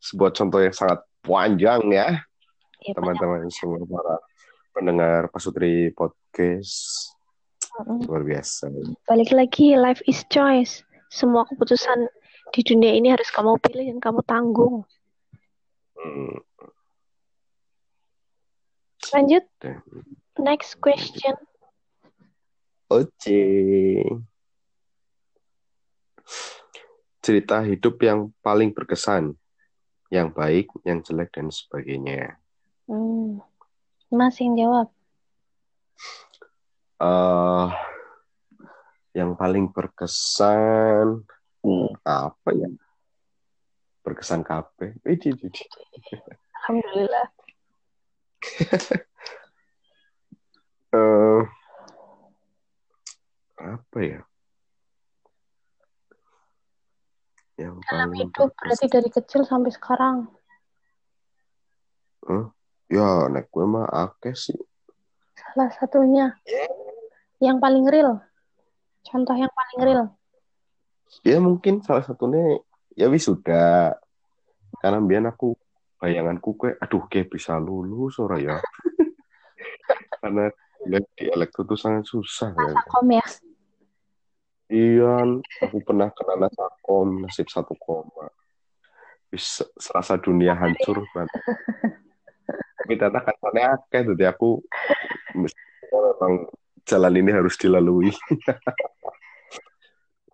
[0.00, 2.22] Sebuah contoh yang sangat panjang ya,
[2.80, 4.16] ya teman-teman semua para
[4.72, 7.12] pendengar Pasutri Podcast.
[8.08, 8.72] Luar biasa.
[9.06, 12.06] balik lagi life is choice semua keputusan
[12.54, 14.86] di dunia ini harus kamu pilih dan kamu tanggung
[16.00, 16.40] Hmm.
[19.12, 19.44] lanjut
[20.40, 21.36] next question
[22.90, 23.38] Oce.
[27.22, 29.38] Cerita hidup yang paling berkesan.
[30.10, 32.42] Yang baik, yang jelek, dan sebagainya.
[32.90, 33.38] hmm.
[34.10, 34.90] mas yang jawab
[36.98, 37.66] eh
[39.20, 41.20] yang paling berkesan
[42.08, 42.68] apa ya?
[44.00, 44.40] Berkesan
[45.04, 45.36] widih.
[46.64, 47.26] alhamdulillah
[50.90, 51.42] Eh,
[53.62, 54.20] apa ya?
[57.54, 60.26] Yang dalam paling hidup berarti dari kecil sampai sekarang
[62.90, 64.58] Ya, nek gue mah akeh sih.
[65.38, 66.34] Salah satunya.
[67.38, 68.18] Yang paling real.
[69.06, 70.04] Contoh yang paling real.
[71.26, 72.62] Ya mungkin salah satunya
[72.94, 73.96] ya wisuda.
[74.80, 75.56] Karena biar aku
[76.00, 78.56] bayanganku kayak aduh kayak bisa lulus ora ya.
[80.20, 80.48] Karena
[80.88, 82.72] lihat di elektro itu sangat susah ya.
[82.88, 83.24] Kom ya.
[84.70, 88.30] Iya, aku pernah kena nasakom, nasib satu koma.
[89.26, 91.42] Bisa serasa dunia hancur banget.
[92.78, 94.62] Tapi ternyata katanya akeh, jadi aku
[95.34, 96.46] memang
[96.90, 98.10] jalan ini harus dilalui.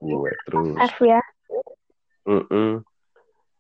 [0.01, 0.81] Gue terus.
[0.81, 1.21] F ya.
[2.25, 2.81] Mm-mm.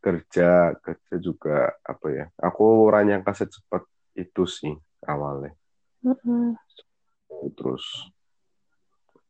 [0.00, 2.24] Kerja, kerja juga apa ya?
[2.40, 3.84] Aku orang yang kasih cepat
[4.16, 4.72] itu sih
[5.04, 5.52] awalnya.
[6.00, 6.56] Mm-mm.
[7.52, 7.84] Terus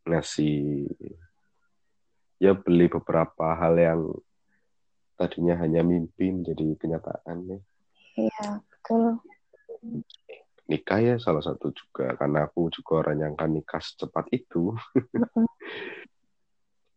[0.07, 0.87] ngasih
[2.39, 4.03] ya beli beberapa hal yang
[5.19, 7.63] tadinya hanya mimpi jadi kenyataan nih.
[8.17, 9.21] Iya, betul.
[10.67, 14.75] Nikah ya salah satu juga karena aku juga orang yang kan nikah secepat itu.
[15.15, 15.47] Mm-mm.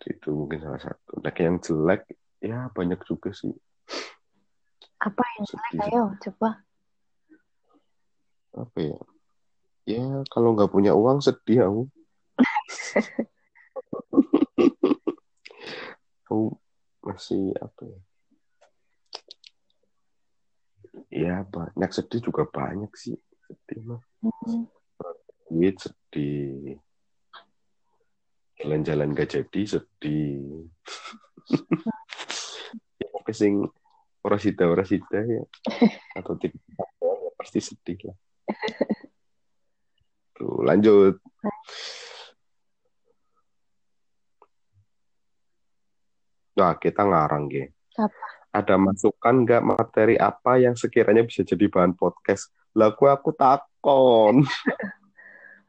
[0.09, 1.21] itu mungkin salah satu.
[1.21, 2.09] Nah, yang jelek
[2.41, 3.53] ya banyak juga sih.
[4.97, 5.69] Apa yang jelek?
[5.69, 5.85] Sedih.
[5.85, 6.65] Ayo, coba.
[8.57, 8.97] Apa ya?
[9.85, 11.85] Ya kalau nggak punya uang sedih aku.
[16.25, 16.57] aku
[17.05, 17.99] masih apa ya?
[21.09, 23.17] Ya banyak sedih juga banyak sih
[23.49, 24.01] sedih mah.
[24.21, 24.69] Mm-mm.
[25.49, 26.77] Duit sedih.
[28.61, 30.69] Jalan-jalan gak jadi sedih.
[33.01, 33.65] ya, oke sing
[34.21, 35.41] ora sida ora sida ya.
[36.13, 36.61] Atau tidak
[37.01, 38.17] ya, pasti sedih lah.
[40.37, 41.17] Tuh, lanjut.
[46.59, 47.47] Nah, kita ngarang.
[47.95, 48.27] Apa?
[48.49, 52.51] Ada masukan nggak materi apa yang sekiranya bisa jadi bahan podcast?
[52.77, 54.45] Lah, gue aku takon.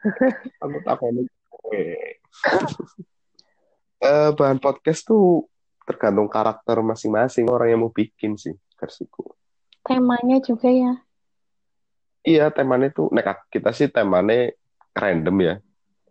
[0.65, 1.85] aku takon gue.
[4.01, 5.45] Eh, bahan podcast tuh
[5.85, 9.37] tergantung karakter masing-masing orang yang mau bikin sih versiku.
[9.85, 10.93] Temanya juga ya.
[12.25, 14.53] Iya, temanya tuh nek aku- kita sih temanya
[14.93, 15.55] random ya.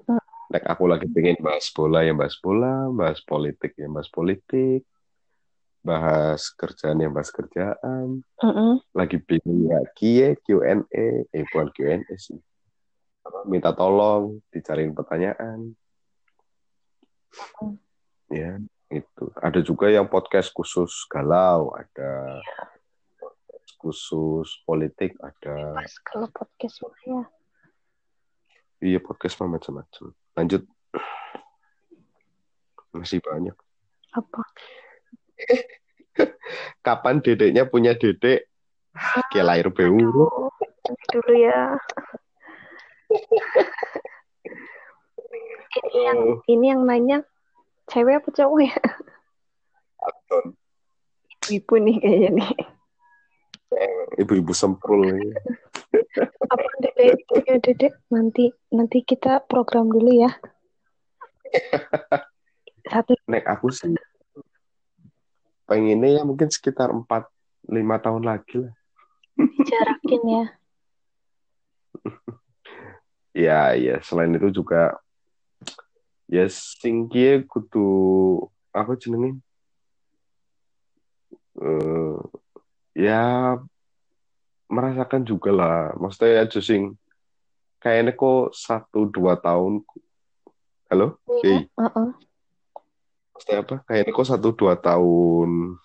[0.05, 0.21] Hmm.
[0.53, 4.85] Nek aku lagi pengen bahas bola ya bahas bola, bahas politik ya bahas politik,
[5.79, 8.23] bahas kerjaan ya bahas kerjaan.
[8.43, 8.83] Mm-mm.
[8.91, 12.39] Lagi bingung ya Q&A, Q&A, eh bukan Q&A sih.
[13.45, 15.75] Minta tolong, dicariin pertanyaan.
[17.61, 17.77] Hmm.
[18.29, 18.57] Ya,
[18.89, 19.23] itu.
[19.37, 22.41] Ada juga yang podcast khusus galau, ada
[23.21, 27.21] podcast khusus politik, ada Pas kalau podcast ya.
[28.81, 30.13] iya podcast macam-macam.
[30.33, 30.63] Lanjut.
[32.89, 33.53] Masih banyak.
[34.17, 34.41] Apa?
[36.85, 38.49] Kapan dedeknya punya dedek?
[39.31, 39.99] Kayak lahir bewu.
[39.99, 41.77] Aduh, nanti dulu ya.
[45.79, 47.17] ini yang ini yang nanya
[47.87, 48.75] cewek apa cowok ya?
[50.03, 50.45] Aton.
[51.49, 52.51] Ibu nih kayaknya nih.
[54.19, 55.33] Ibu-ibu semprul ini.
[56.49, 57.21] Apa dedek?
[57.47, 57.93] Ya dedek.
[58.09, 60.31] Nanti nanti kita program dulu ya.
[62.89, 63.93] Satu Nek aku sih
[65.69, 67.29] pengennya ya mungkin sekitar 4
[67.69, 68.73] 5 tahun lagi lah.
[69.69, 70.45] jarakin ya.
[73.29, 74.97] Ya, ya selain itu juga
[76.25, 77.87] ya sing kieu kudu
[78.73, 79.37] apa jenenge?
[81.61, 82.17] Eh
[82.97, 83.53] ya
[84.65, 85.93] merasakan juga lah.
[86.01, 86.97] Maksudnya ya sing
[87.77, 89.85] kayaknya kok satu dua tahun.
[90.89, 91.21] Halo?
[91.29, 91.41] Iya.
[91.45, 92.09] Hey, Heeh.
[93.39, 93.75] Maksudnya apa?
[93.87, 95.79] Kayaknya kok satu dua tahun.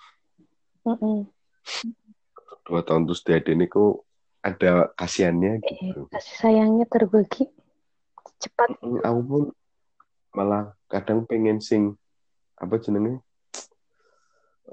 [0.83, 1.19] Heeh.
[2.67, 4.03] Dua tahun terus dia ini kok
[4.43, 6.11] ada kasihannya Eh, gitu.
[6.11, 7.46] kasih sayangnya terbagi
[8.42, 8.75] cepat.
[8.83, 9.42] Aku pun
[10.35, 11.94] malah kadang pengen sing
[12.59, 13.23] apa jenenge?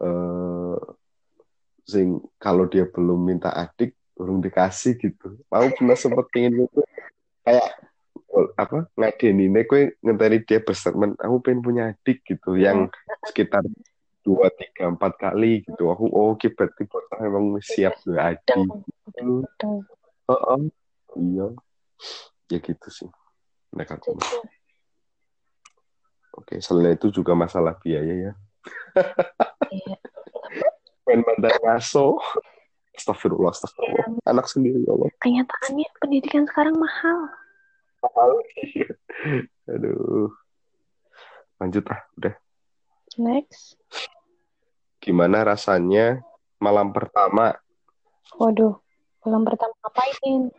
[0.01, 0.79] eh
[1.86, 5.38] sing kalau dia belum minta adik belum dikasih gitu.
[5.51, 6.82] Mau pernah sempat pengen gitu
[7.45, 7.69] kayak
[8.55, 12.88] apa ngadeni kue ngenteni dia berstatement aku pengen punya adik gitu yang
[13.27, 13.63] sekitar
[14.23, 19.43] dua tiga empat kali gitu aku oh oke berarti bocah emang siap dua adik Dong.
[19.59, 19.84] Dong.
[20.29, 20.59] Heeh.
[21.19, 21.47] iya
[22.47, 23.09] ya gitu sih
[23.73, 24.39] mereka Setuju.
[26.39, 28.34] oke selain itu juga masalah biaya ya
[29.71, 29.95] Iya.
[31.07, 32.19] pengen mantan ngaso
[32.91, 34.19] Astagfirullah, astagfirullah.
[34.27, 35.09] Anak sendiri, ya Allah.
[35.23, 37.32] Kenyataannya pendidikan sekarang mahal.
[39.69, 40.33] Aduh.
[41.61, 42.33] Lanjut ah, udah.
[43.21, 43.77] Next.
[44.97, 46.25] Gimana rasanya
[46.57, 47.57] malam pertama?
[48.37, 48.77] Waduh,
[49.25, 50.49] malam pertama ngapain?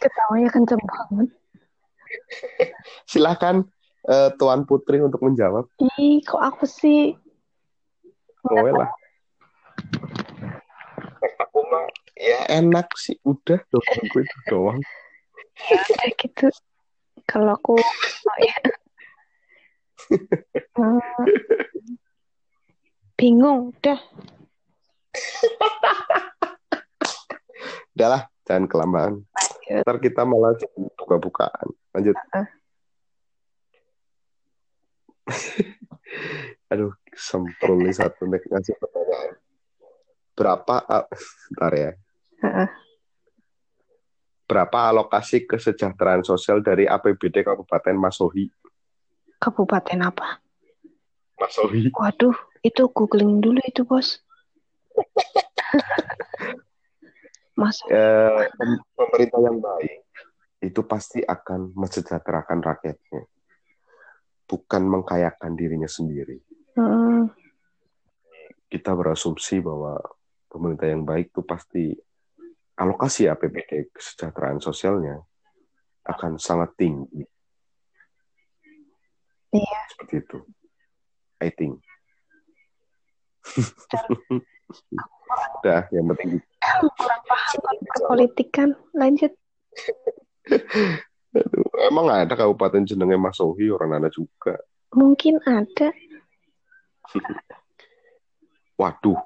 [0.00, 1.28] Ketawanya kenceng banget.
[3.04, 3.64] Silahkan
[4.08, 5.68] eh, Tuan Putri untuk menjawab.
[6.00, 7.16] Ih, kok aku sih?
[8.44, 8.90] Boleh lah.
[11.48, 11.84] Aku mah
[12.16, 13.18] ya enak sih.
[13.26, 14.80] Udah dong, gue itu doang.
[15.70, 16.48] Ya gitu.
[17.26, 18.56] Kalau aku oh ya.
[20.76, 21.00] Hmm,
[23.18, 23.98] bingung, udah.
[27.96, 29.14] Udah lah, jangan kelamaan.
[29.66, 29.82] Lanjut.
[29.82, 30.54] Ntar kita malah
[31.00, 31.68] buka-bukaan.
[31.96, 32.14] Lanjut.
[32.14, 32.46] Heeh.
[36.70, 39.34] Aduh, semprul nih satu nih ngasih pertanyaan.
[40.36, 41.08] Berapa, ah,
[41.56, 41.90] ntar ya.
[44.56, 48.48] Berapa alokasi kesejahteraan sosial dari APBD Kabupaten Masohi?
[49.36, 50.40] Kabupaten apa?
[51.36, 51.92] Masohi.
[51.92, 52.32] Waduh,
[52.64, 54.24] itu googling dulu itu, Bos.
[57.60, 60.08] Mas, Eh, pem- pemerintah yang baik
[60.64, 63.28] itu pasti akan mensejahterakan rakyatnya.
[64.48, 66.40] Bukan mengkayakan dirinya sendiri.
[66.80, 67.28] mm,
[68.72, 70.00] Kita berasumsi bahwa
[70.48, 71.92] pemerintah yang baik itu pasti
[72.76, 75.20] alokasi APBD kesejahteraan sosialnya
[76.06, 77.24] akan sangat tinggi.
[79.52, 79.80] Iya.
[79.92, 80.38] Seperti itu.
[81.40, 81.80] I think.
[85.60, 86.42] Udah, yang penting
[86.96, 88.68] kurang paham kan perpolitikan.
[88.92, 89.32] Lanjut.
[91.36, 94.56] Aduh, emang ada kabupaten jenenge Masohi orang ada juga.
[94.94, 95.92] Mungkin ada
[98.76, 99.16] Waduh,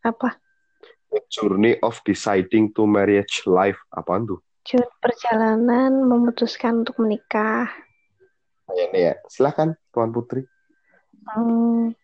[0.00, 0.40] apa?
[1.30, 4.40] Journey of Deciding to Marriage Life apaan tuh?
[4.98, 7.70] Perjalanan memutuskan untuk menikah.
[8.66, 9.14] Kayaknya ya.
[9.30, 10.42] Silakan Tuan Putri.
[11.26, 11.94] Hmm,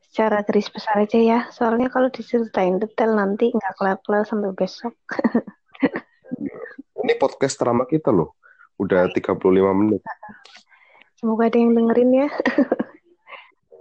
[0.00, 1.40] secara garis besar aja ya.
[1.52, 4.96] Soalnya kalau diceritain detail nanti nggak kelar-kelar sampai besok.
[7.04, 8.34] Ini podcast drama kita loh.
[8.80, 9.38] Udah 35
[9.76, 10.02] menit.
[11.18, 12.28] Semoga ada yang dengerin ya.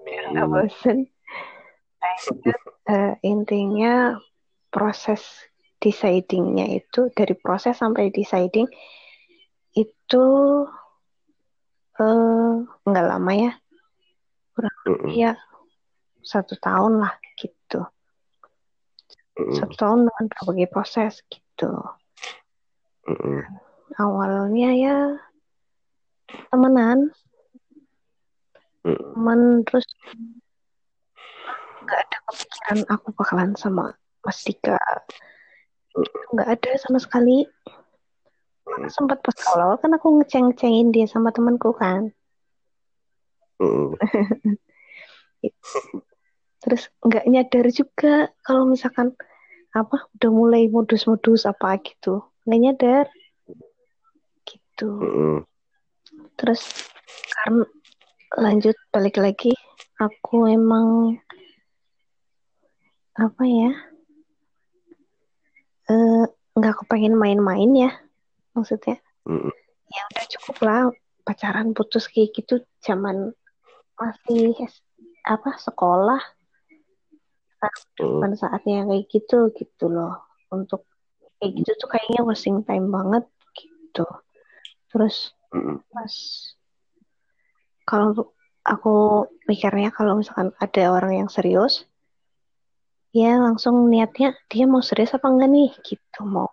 [0.04, 0.98] Biar nggak bosen.
[2.88, 4.16] Eh, intinya
[4.72, 5.22] proses
[5.78, 8.66] decidingnya itu dari proses sampai deciding
[9.78, 10.26] itu
[12.00, 12.54] eh,
[12.88, 13.52] nggak lama ya.
[14.88, 15.32] Mm-mm, Ya
[16.24, 17.86] satu tahun lah gitu.
[19.54, 21.70] Satu tahun dengan berbagai proses gitu.
[23.06, 23.40] mm-mm,
[23.98, 24.98] Awalnya ya
[26.50, 27.14] temenan,
[28.84, 29.14] mm-mm.
[29.14, 29.86] temen terus
[31.88, 33.96] nggak ada kepikiran aku bakalan sama
[34.28, 34.76] Mas Dika.
[36.36, 37.48] Nggak ada sama sekali.
[38.92, 42.12] Sempat pas awal kan aku ngeceng-cengin dia sama temanku kan.
[43.64, 43.96] Mm-mm.
[46.68, 49.16] Terus nggak nyadar juga kalau misalkan
[49.72, 52.28] apa udah mulai modus-modus apa gitu.
[52.44, 53.06] Nggak nyadar.
[54.44, 54.90] Gitu.
[54.92, 55.48] Mm-mm.
[56.36, 56.92] Terus
[57.32, 57.64] karena
[58.36, 59.56] lanjut balik lagi,
[59.98, 61.18] aku emang
[63.18, 63.72] apa ya
[65.90, 66.26] eh,
[66.58, 67.92] nggak kepengen main-main ya
[68.54, 69.54] maksudnya Mm-mm.
[69.90, 70.82] ya udah cukup lah
[71.26, 73.34] pacaran putus kayak gitu zaman
[73.98, 74.54] masih
[75.26, 76.22] apa sekolah
[77.98, 78.22] Mm-mm.
[78.22, 80.22] kan saatnya kayak gitu gitu loh
[80.54, 80.86] untuk
[81.42, 83.26] kayak gitu tuh kayaknya wasting time banget
[83.58, 84.06] gitu
[84.94, 85.80] terus Mm-mm.
[85.96, 86.16] Mas,
[87.88, 88.36] kalau
[88.68, 91.88] aku mikirnya kalau misalkan ada orang yang serius,
[93.18, 95.72] ya langsung niatnya dia mau serius apa enggak nih?
[95.82, 96.50] Gitu mau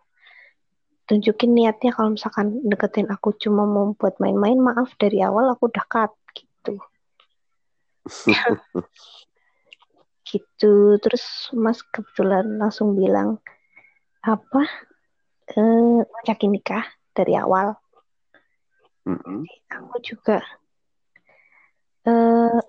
[1.09, 1.91] tunjukin niatnya.
[1.93, 6.81] Kalau misalkan deketin aku cuma mau buat main-main maaf dari awal aku udah cut gitu.
[10.25, 10.99] Gitu.
[10.99, 13.39] Terus Mas kebetulan langsung bilang
[14.25, 14.65] apa
[15.53, 17.77] eh ngajakin nikah dari awal?
[19.05, 19.45] Mm-mm.
[19.69, 20.41] aku juga
[22.09, 22.61] eh,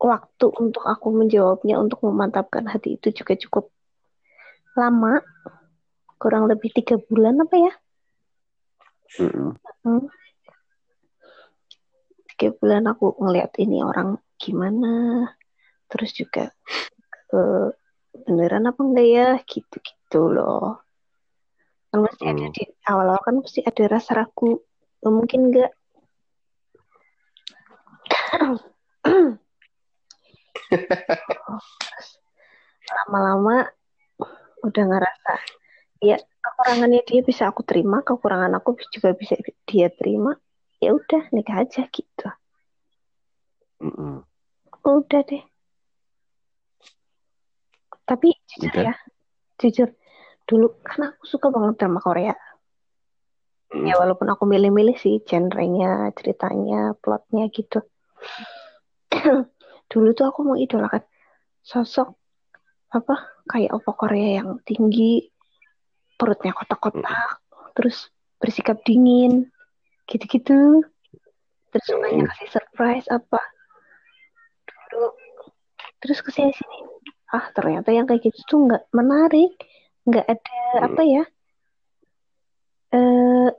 [0.00, 3.68] waktu untuk aku menjawabnya untuk memantapkan hati itu juga cukup
[4.74, 5.20] lama.
[6.20, 7.72] Kurang lebih tiga bulan apa ya?
[9.20, 9.56] Mm-mm.
[9.84, 10.04] Hmm.
[12.36, 15.28] tiga bulan aku ngeliat ini orang gimana.
[15.92, 16.48] Terus juga
[17.36, 17.68] eh,
[18.24, 19.28] beneran apa enggak ya?
[19.44, 20.80] Gitu-gitu loh.
[21.92, 22.54] Kan pasti ada Hmm.
[22.54, 24.60] di awal-awal kan pasti ada rasa ragu.
[25.04, 25.72] Mungkin enggak
[32.90, 33.70] lama-lama
[34.60, 35.32] udah ngerasa
[36.00, 39.36] ya kekurangannya dia bisa aku terima kekurangan aku juga bisa
[39.68, 40.36] dia terima
[40.80, 42.28] ya udah nikah aja gitu
[43.80, 44.24] Mm-mm.
[44.84, 45.44] udah deh
[48.08, 48.84] tapi jujur Udah.
[48.90, 48.94] ya
[49.60, 49.88] jujur
[50.48, 52.34] dulu kan aku suka banget drama Korea
[53.70, 53.86] Hmm.
[53.86, 57.78] ya walaupun aku milih-milih sih genrenya ceritanya plotnya gitu
[59.90, 61.02] dulu tuh aku mau idolakan
[61.60, 62.14] sosok
[62.90, 63.14] apa
[63.50, 65.26] kayak opa Korea yang tinggi
[66.14, 67.42] perutnya kotak-kotak
[67.74, 68.10] terus
[68.40, 69.50] bersikap dingin
[70.10, 70.82] gitu-gitu.
[71.70, 73.38] Terus sukanya kasih surprise apa.
[74.90, 75.08] Dulu
[76.02, 76.78] terus ke sini sini.
[77.30, 79.54] Ah ternyata yang kayak gitu tuh nggak menarik.
[80.06, 80.86] Nggak ada Hmm.
[80.86, 81.24] apa ya
[82.90, 83.50] eh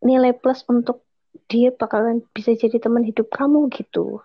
[0.00, 1.04] nilai plus untuk
[1.48, 4.24] dia bakalan bisa jadi teman hidup kamu gitu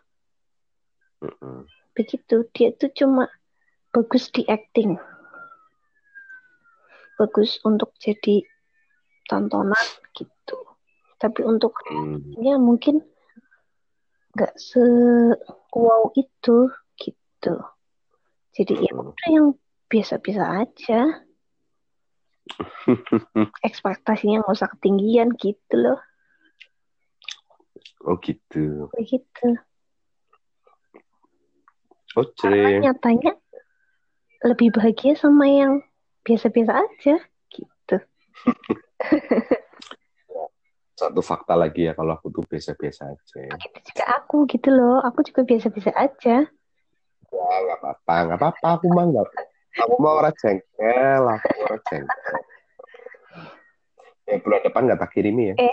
[1.98, 2.46] Begitu.
[2.54, 3.26] Dia tuh cuma
[3.90, 4.98] bagus di acting.
[7.18, 8.46] Bagus untuk jadi
[9.26, 10.58] tontonan gitu.
[11.18, 12.22] Tapi untuk Hmm.
[12.38, 13.02] ya mungkin
[14.38, 14.86] nggak se
[15.74, 16.70] wow itu
[17.02, 17.56] gitu.
[18.54, 19.58] Jadi ya udah yang
[19.90, 21.00] biasa-biasa aja.
[23.68, 26.00] Ekspektasinya nggak usah ketinggian gitu loh.
[28.06, 28.88] Oh gitu.
[28.94, 29.58] begitu
[32.18, 33.38] Oh karena nyatanya
[34.42, 35.86] lebih bahagia sama yang
[36.26, 37.16] biasa-biasa aja
[37.54, 37.98] gitu
[40.98, 43.42] Satu fakta lagi ya kalau aku tuh biasa-biasa aja.
[43.54, 46.50] begitu juga aku gitu loh aku juga biasa-biasa aja
[47.28, 48.68] Ya nggak apa-apa, nggak apa-apa.
[48.80, 49.28] Aku mah nggak.
[49.84, 52.40] Aku mau orang jengkel, aku orang jengkel.
[54.28, 55.56] Ya bulan depan nggak tak kirimi ya.
[55.60, 55.72] eh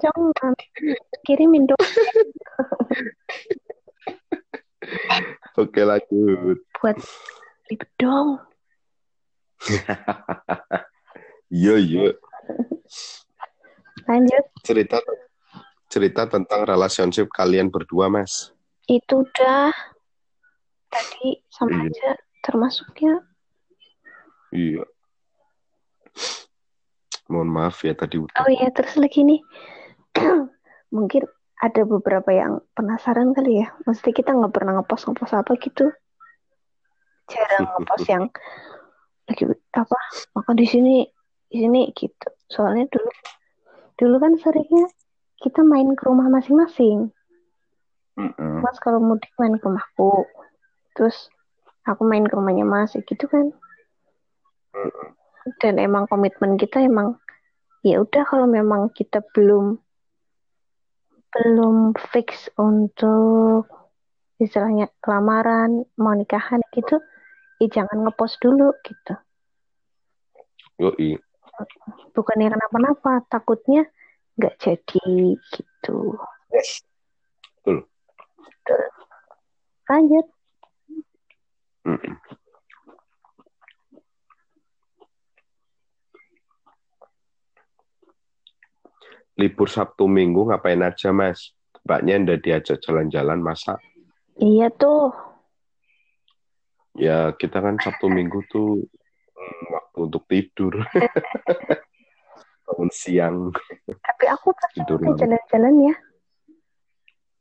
[0.00, 0.56] jangan
[1.24, 1.80] kirimin dong
[5.54, 6.58] Oke lanjut.
[6.74, 6.98] buat
[7.66, 8.42] ribet dong
[11.50, 12.10] Iya iya.
[14.04, 14.98] lanjut Cerita
[15.86, 18.50] cerita tentang relationship kalian berdua mas.
[18.84, 19.70] itu udah
[20.88, 21.88] tadi sama Iya.
[21.88, 22.10] aja
[22.42, 23.14] termasuknya
[24.50, 24.84] Iya.
[27.24, 28.36] Mohon maaf ya tadi udah.
[28.36, 29.40] oh iya terus lagi nih
[30.94, 31.24] mungkin
[31.62, 33.70] ada beberapa yang penasaran kali ya.
[33.86, 35.90] Mesti kita nggak pernah ngepost ngepost apa gitu.
[37.30, 38.24] Jarang ngepost yang
[39.24, 39.98] lagi apa
[40.36, 40.96] makan di sini
[41.48, 42.28] di sini gitu.
[42.50, 43.10] Soalnya dulu
[43.94, 44.90] dulu kan seringnya
[45.38, 47.12] kita main ke rumah masing-masing.
[48.14, 48.62] Mm-mm.
[48.62, 50.26] Mas kalau mudik main ke rumahku.
[50.94, 51.30] Terus
[51.86, 53.54] aku main ke rumahnya Mas ya gitu kan.
[55.62, 57.20] Dan emang komitmen kita emang
[57.84, 59.83] ya udah kalau memang kita belum
[61.34, 63.66] belum fix untuk
[64.38, 67.02] istilahnya lamaran mau nikahan gitu
[67.58, 69.14] ya jangan ngepost dulu gitu
[70.78, 71.18] Yoi.
[72.14, 73.86] bukannya kenapa-napa takutnya
[74.38, 76.18] nggak jadi gitu
[76.54, 76.82] Yes.
[77.66, 78.82] Betul.
[79.90, 80.26] lanjut
[81.84, 82.14] Mm-mm.
[89.34, 91.50] Libur Sabtu Minggu ngapain aja mas?
[91.84, 93.76] Mbaknya ndak diajak jalan-jalan masa?
[94.34, 95.14] iya tuh
[96.94, 98.86] Ya kita kan Sabtu Minggu tuh
[99.34, 100.74] mm, waktu untuk tidur.
[102.64, 103.52] Bangun siang.
[104.00, 105.94] tapi aku pasti Tidur jalan-jalan ya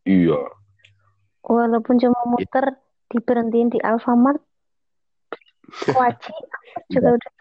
[0.03, 0.41] Iya.
[1.39, 2.75] walaupun cuma muter
[3.07, 4.43] diberhentiin di Alfamart
[5.71, 6.11] aku
[6.91, 7.31] juga udah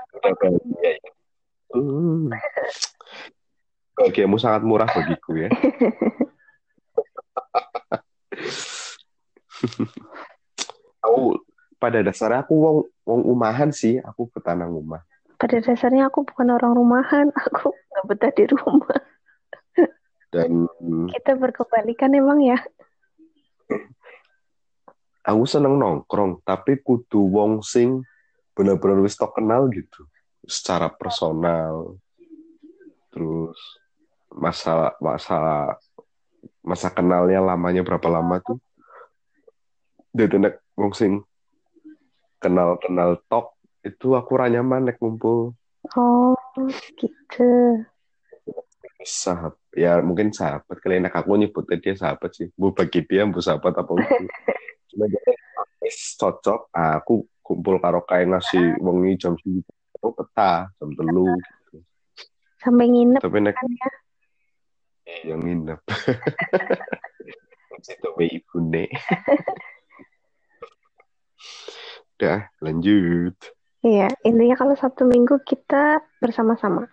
[1.82, 2.38] Udah
[4.02, 5.48] Bahagiamu sangat murah bagiku ya.
[11.06, 11.38] aku
[11.78, 15.02] pada dasarnya aku wong wong umahan sih, aku petanang rumah.
[15.38, 19.02] pada dasarnya aku bukan orang rumahan aku nggak betah di rumah
[20.30, 20.70] Dan
[21.10, 22.62] kita berkebalikan emang ya
[25.22, 28.02] aku seneng nongkrong, tapi kudu wong sing
[28.52, 30.04] bener-bener wis kenal gitu,
[30.44, 31.96] secara personal.
[34.42, 35.78] Masalah masalah
[36.66, 38.58] masa kenalnya lamanya berapa lama tuh.
[40.10, 41.22] Dari nek wong sing
[42.42, 43.54] kenal-kenal tok
[43.86, 45.54] itu aku ra nyaman nek ngumpul.
[45.94, 46.34] Oh
[46.98, 47.86] gitu.
[49.06, 50.98] Sahabat ya mungkin sahabat kali.
[50.98, 52.50] Enak aku nyebutnya dia sahabat sih.
[52.58, 53.90] Bu bagi dia bu sahabat apa
[54.90, 55.22] cuma dia
[56.18, 56.66] cocok.
[56.74, 59.62] Ah, aku kumpul karo kae ngasih wengi jam sini
[60.10, 61.30] peta jam telu.
[61.30, 61.78] Gitu.
[62.62, 63.88] sampai nginep tapi nek kan ya
[65.26, 65.82] yang nginep.
[68.22, 68.90] Ibu nek
[72.22, 73.34] udah lanjut.
[73.82, 76.86] Iya intinya kalau Sabtu Minggu kita bersama-sama.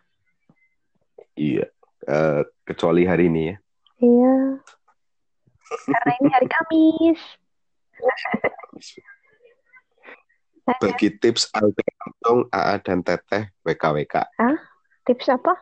[1.38, 1.70] Iya.
[2.10, 3.56] Eh, kecuali hari ini ya.
[4.02, 4.58] Iya.
[5.86, 7.22] Karena ini hari Kamis.
[10.82, 14.16] Bagi tips LDM dong AA dan Teteh WKWK.
[15.06, 15.54] Tips apa?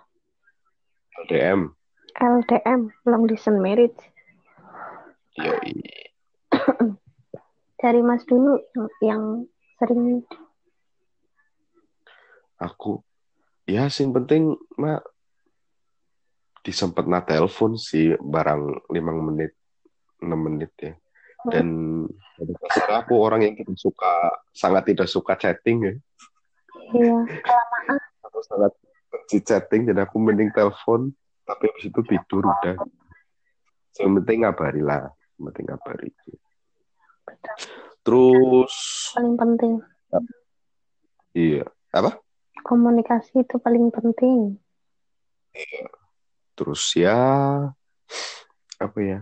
[1.28, 1.77] LDM.
[2.18, 4.02] LDM, long distance marriage.
[5.38, 5.74] Yoi.
[7.82, 9.24] Dari Mas dulu yang, yang
[9.78, 10.26] sering
[12.58, 13.06] Aku
[13.70, 15.06] ya sing penting mak
[16.66, 19.54] disempet na telepon sih barang limang menit
[20.18, 20.94] 6 menit ya.
[21.48, 21.68] Dan
[22.10, 24.14] pada dasarnya aku orang yang tidak suka
[24.52, 25.94] sangat tidak suka chatting ya.
[26.98, 27.18] Iya,
[28.26, 28.74] Aku sangat
[29.14, 31.14] benci chatting dan aku mending telepon
[31.48, 32.76] tapi habis itu tidur udah.
[33.98, 35.08] Yang penting ngabari lah,
[35.40, 36.12] yang penting ngabari.
[38.04, 38.74] Terus
[39.16, 39.74] paling penting.
[41.32, 41.64] iya
[41.96, 42.20] apa?
[42.68, 44.60] Komunikasi itu paling penting.
[46.60, 47.20] Terus ya
[48.78, 49.20] apa ya?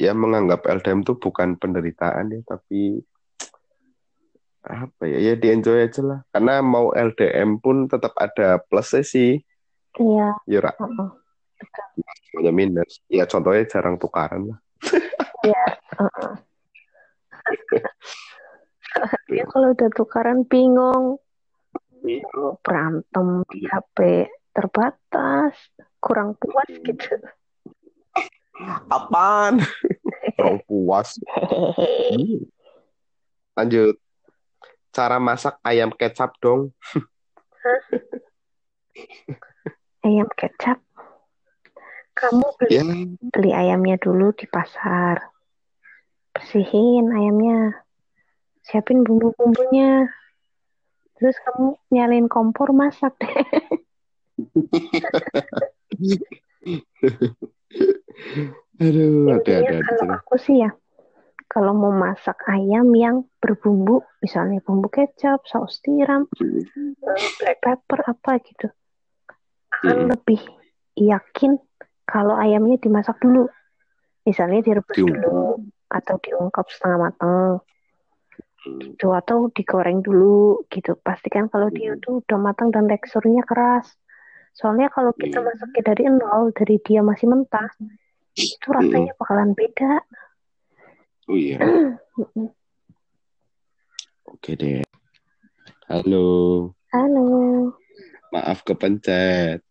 [0.00, 3.04] Ya menganggap LDM itu bukan penderitaan ya, tapi
[4.64, 5.18] apa ya?
[5.20, 6.20] Ya di enjoy aja lah.
[6.32, 9.44] Karena mau LDM pun tetap ada plusnya sih.
[10.00, 10.40] Iya.
[10.48, 10.72] Ya Ra.
[10.76, 11.19] heeh.
[12.30, 13.02] Semuanya minus.
[13.10, 14.58] Ya contohnya jarang tukaran lah.
[15.40, 15.64] Iya.
[15.98, 16.32] heeh.
[19.30, 21.22] Dia kalau udah tukaran bingung,
[22.60, 25.54] berantem di HP terbatas,
[26.02, 27.14] kurang puas gitu.
[28.90, 29.62] Apaan?
[30.36, 31.16] Kurang puas.
[31.24, 32.44] Hmm.
[33.56, 33.96] Lanjut.
[34.90, 36.74] Cara masak ayam kecap dong.
[40.02, 40.82] Ayam kecap.
[42.20, 42.84] Kamu beli, Ya,
[43.32, 45.32] beli ayamnya dulu di pasar.
[46.36, 47.80] Bersihin ayamnya.
[48.60, 50.04] Siapin bumbu-bumbunya.
[51.16, 53.30] Terus kamu nyalain kompor masak deh.
[58.80, 59.84] aduh, ada ada ada.
[59.84, 60.70] kalau aku sih ya,
[61.50, 68.40] kalau mau masak ayam yang berbumbu, misalnya bumbu kecap, saus tiram, eh, black pepper apa
[68.44, 68.68] gitu,
[69.72, 70.08] akan Hmm.
[70.16, 70.40] lebih
[70.96, 71.60] yakin
[72.10, 73.46] kalau ayamnya dimasak dulu.
[74.26, 75.22] Misalnya direbus Diungkep.
[75.22, 77.62] dulu atau diungkep setengah matang
[78.60, 78.76] Hmm.
[78.76, 80.92] gitu atau digoreng dulu gitu.
[81.00, 82.02] Pastikan kalau dia Hmm.
[82.04, 83.88] tuh udah matang dan teksturnya keras.
[84.52, 85.48] Soalnya kalau kita Hmm.
[85.48, 87.72] masaknya dari nol, dari dia masih mentah,
[88.36, 90.04] itu rasanya bakalan beda.
[91.30, 91.56] Oh iya.
[94.28, 94.84] Oke deh.
[95.88, 96.70] Halo.
[96.92, 97.26] Halo,
[98.30, 99.64] Maaf kepencet.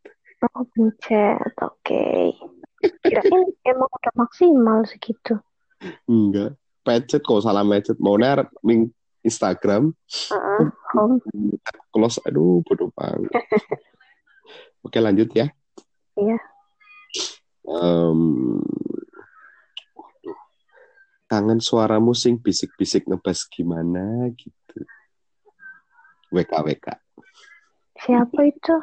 [0.44, 2.08] Oh pencet, oke.
[3.04, 5.36] Kirain emang udah maksimal segitu.
[6.08, 6.56] Enggak.
[6.84, 8.00] Pencet kok salah pencet.
[8.00, 8.88] Mau ner ming
[9.20, 9.92] Instagram
[10.32, 10.64] Heeh,
[10.96, 11.20] home.
[11.92, 13.32] close aduh bodoh banget.
[14.86, 15.52] Oke lanjut ya.
[16.16, 16.40] Iya.
[19.92, 20.40] Waduh.
[21.28, 24.88] Kangen suaramu sing bisik-bisik ngebas gimana gitu.
[26.32, 26.88] WKWK
[28.00, 28.76] Siapa itu?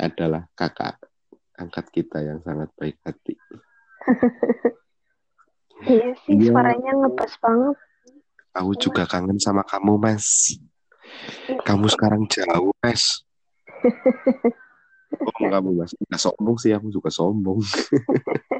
[0.00, 0.96] Adalah kakak
[1.60, 3.36] angkat kita yang sangat baik hati.
[5.80, 6.52] Iya sih, Iya.
[6.52, 7.76] suaranya ngebas banget.
[8.52, 10.60] Aku juga kangen sama kamu, Mas.
[11.64, 13.24] Kamu sekarang jauh, Mas.
[15.20, 15.92] Oh, kamu, Mas.
[15.96, 17.60] Nggak sombong sih, aku juga sombong.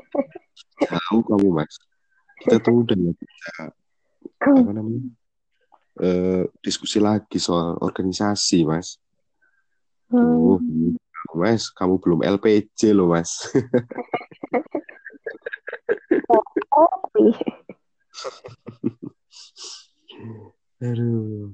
[0.85, 1.77] jauh kamu, Mas.
[2.41, 3.53] Kita tuh udah bisa,
[4.41, 5.01] apa namanya,
[6.01, 8.97] eh, diskusi lagi soal organisasi, Mas.
[10.09, 11.00] Tuh, Hmm,
[11.37, 13.49] Mas, kamu belum LPJ loh, Mas.
[16.31, 16.43] oh.
[20.81, 21.53] Aduh.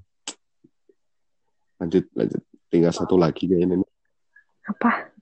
[1.76, 2.42] Lanjut, lanjut.
[2.70, 3.90] Tinggal satu lagi kayaknya nih.
[4.70, 5.12] Apa?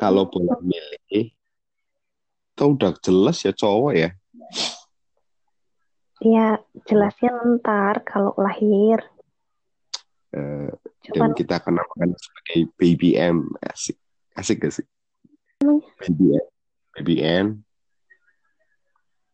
[0.00, 1.34] Kalau boleh milih,
[2.60, 4.10] itu udah jelas ya cowok ya.
[6.20, 9.00] Ya, jelasnya ntar kalau lahir.
[10.36, 10.68] Eh,
[11.08, 13.48] Cuman dan kita akan namakan sebagai BBM.
[13.64, 13.96] Asik.
[14.36, 14.84] Asik gak sih?
[16.04, 16.44] BBM.
[16.92, 17.46] BBM.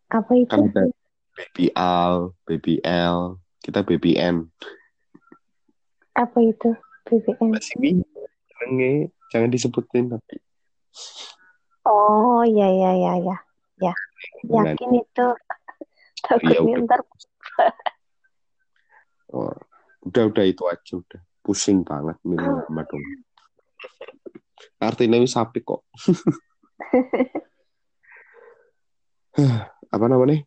[0.06, 0.46] apa itu?
[0.46, 0.86] Kan ada
[1.34, 2.14] BBL,
[2.46, 3.18] BBL.
[3.58, 4.46] Kita BBM.
[6.14, 6.70] Apa itu?
[7.10, 7.50] BBM.
[7.50, 8.06] Masih bingung.
[8.54, 10.38] Jangan- Jangan disebutin tapi.
[11.86, 13.36] Oh, ya, ya, ya, ya.
[13.76, 13.94] Ya,
[14.48, 15.26] yakin itu.
[16.26, 16.82] Takutnya udah.
[16.82, 17.00] ntar
[19.30, 19.54] oh,
[20.02, 21.20] udah udah itu aja udah.
[21.46, 23.04] Pusing banget milih nama dong.
[24.82, 25.86] Artinya wis sapi kok.
[29.94, 30.42] Apa namanya?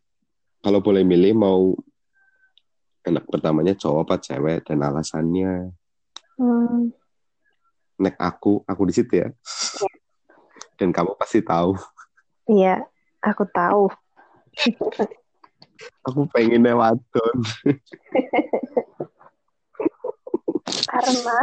[0.60, 1.72] Kalau boleh milih mau
[3.00, 5.72] anak pertamanya cowok apa cewek dan alasannya
[6.40, 6.88] Hmm,
[8.00, 9.28] nek aku aku di situ ya.
[10.80, 11.76] Dan kamu pasti tahu.
[12.48, 12.80] Iya,
[13.20, 13.92] aku tahu.
[16.08, 17.36] Aku pengen wadon.
[20.88, 21.38] Karena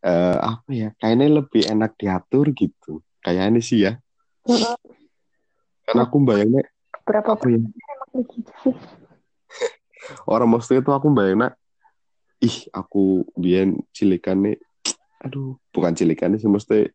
[0.00, 0.88] Eh apa ya?
[0.96, 3.04] Kayaknya lebih enak diatur gitu.
[3.20, 4.00] Kayaknya sih ya.
[5.84, 6.64] Karena aku bayangnya
[7.04, 7.60] berapa apa ya?
[7.60, 8.72] sih?
[10.24, 11.52] Orang maksudnya tuh aku bayangnya
[12.40, 14.56] ih aku biyen cilikan nih
[15.20, 16.88] aduh bukan cilikan sih mesti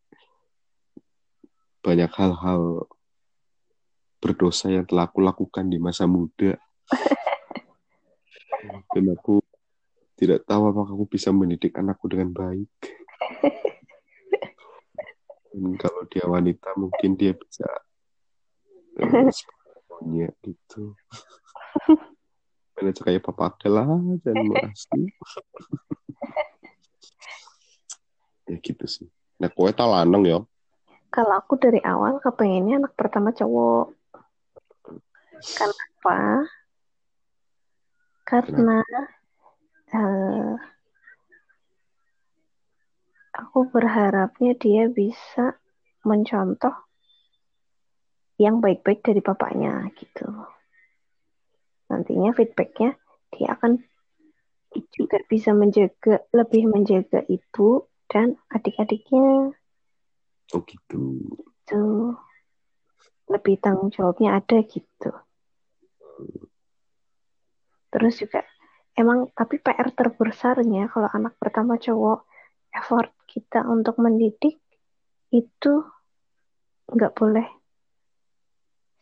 [1.86, 2.90] banyak hal-hal
[4.18, 6.58] berdosa yang telah aku lakukan di masa muda.
[8.90, 9.38] Dan aku
[10.18, 12.74] tidak tahu apakah aku bisa mendidik anakku dengan baik.
[15.54, 17.70] Dan kalau dia wanita mungkin dia bisa
[18.98, 20.98] eh, semuanya gitu.
[22.74, 23.86] Mana kayak papa lah
[24.26, 25.06] dan makasih
[28.50, 29.06] ya gitu sih.
[29.38, 30.42] Nah kue tak lanang ya
[31.10, 33.94] Kalau aku dari awal kepengennya anak pertama cowok.
[35.56, 36.18] Kenapa?
[38.26, 38.82] Karena
[39.92, 40.54] eh,
[43.36, 45.54] aku berharapnya dia bisa
[46.02, 46.74] mencontoh
[48.36, 50.28] yang baik-baik dari bapaknya gitu.
[51.88, 52.98] Nantinya feedbacknya
[53.32, 53.80] dia akan
[54.92, 59.56] juga bisa menjaga lebih menjaga ibu dan adik-adiknya
[60.54, 61.02] oh gitu.
[61.66, 61.82] Gitu
[63.26, 65.10] lebih tanggung jawabnya ada gitu.
[67.90, 68.46] Terus juga
[68.94, 72.26] emang tapi PR terbesarnya kalau anak pertama cowok
[72.74, 74.62] effort kita untuk mendidik
[75.34, 75.72] itu
[76.86, 77.46] nggak boleh.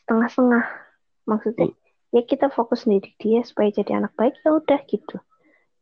[0.05, 0.65] Setengah-setengah
[1.29, 1.69] maksudnya
[2.15, 5.21] ya kita fokus mendidik dia supaya jadi anak baik ya udah gitu.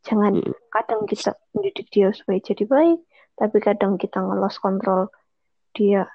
[0.03, 0.55] Jangan Mm.
[0.75, 2.99] kadang kita mendidik dia supaya jadi baik
[3.39, 5.15] tapi kadang kita ngelos kontrol
[5.77, 6.09] dia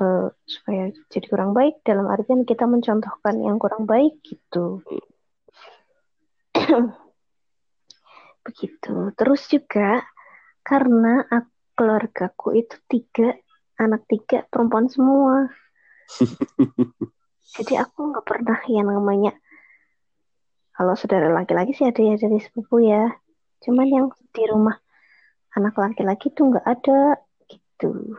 [0.00, 4.82] eh, supaya jadi kurang baik dalam artian kita mencontohkan yang kurang baik gitu.
[8.46, 8.94] Begitu.
[9.16, 10.04] Terus juga
[10.66, 13.36] karena aku, keluargaku itu tiga
[13.76, 15.52] anak tiga perempuan semua.
[17.56, 19.36] Jadi aku nggak pernah yang namanya
[20.72, 23.12] kalau saudara laki-laki sih ada ya dari sepupu ya.
[23.60, 24.80] Cuman yang di rumah
[25.52, 28.16] anak laki-laki tuh nggak ada gitu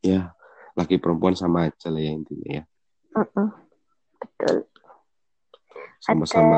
[0.00, 0.32] ya
[0.74, 2.64] laki perempuan sama aja lah ya intinya ya.
[3.16, 3.48] Mm-mm.
[4.20, 4.56] betul.
[6.00, 6.56] Sama-sama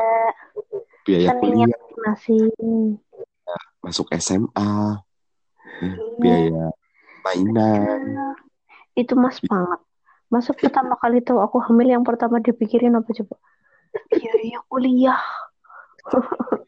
[1.03, 1.67] biaya kuliah.
[1.67, 2.95] masing-masing
[3.83, 5.03] masuk SMA
[6.23, 6.71] biaya
[7.27, 8.15] mainan.
[8.95, 9.81] Itu mas banget.
[10.31, 13.35] Masa pertama kali tahu aku hamil yang pertama dipikirin apa coba?
[14.09, 15.21] Biaya kuliah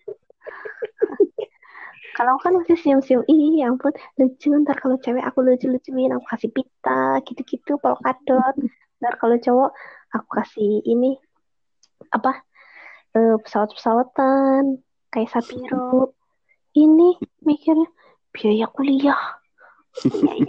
[2.15, 6.49] kalau kan masih sium-sium ih ya ampun lucu ntar kalau cewek aku lucu-lucuin aku kasih
[6.55, 8.55] pita gitu-gitu polkadot
[9.03, 9.71] ntar kalau cowok
[10.15, 11.19] aku kasih ini
[12.15, 12.39] apa
[13.15, 14.79] eh, pesawat-pesawatan
[15.15, 16.11] kayak Sapiro.
[16.75, 17.15] Ini
[17.47, 17.87] mikirnya
[18.35, 19.39] biaya kuliah.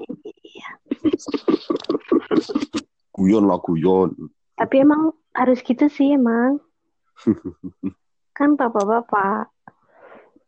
[3.14, 4.10] Guyon lah guyon.
[4.58, 6.58] Tapi emang harus gitu sih emang.
[8.36, 9.54] Kan bapak-bapak.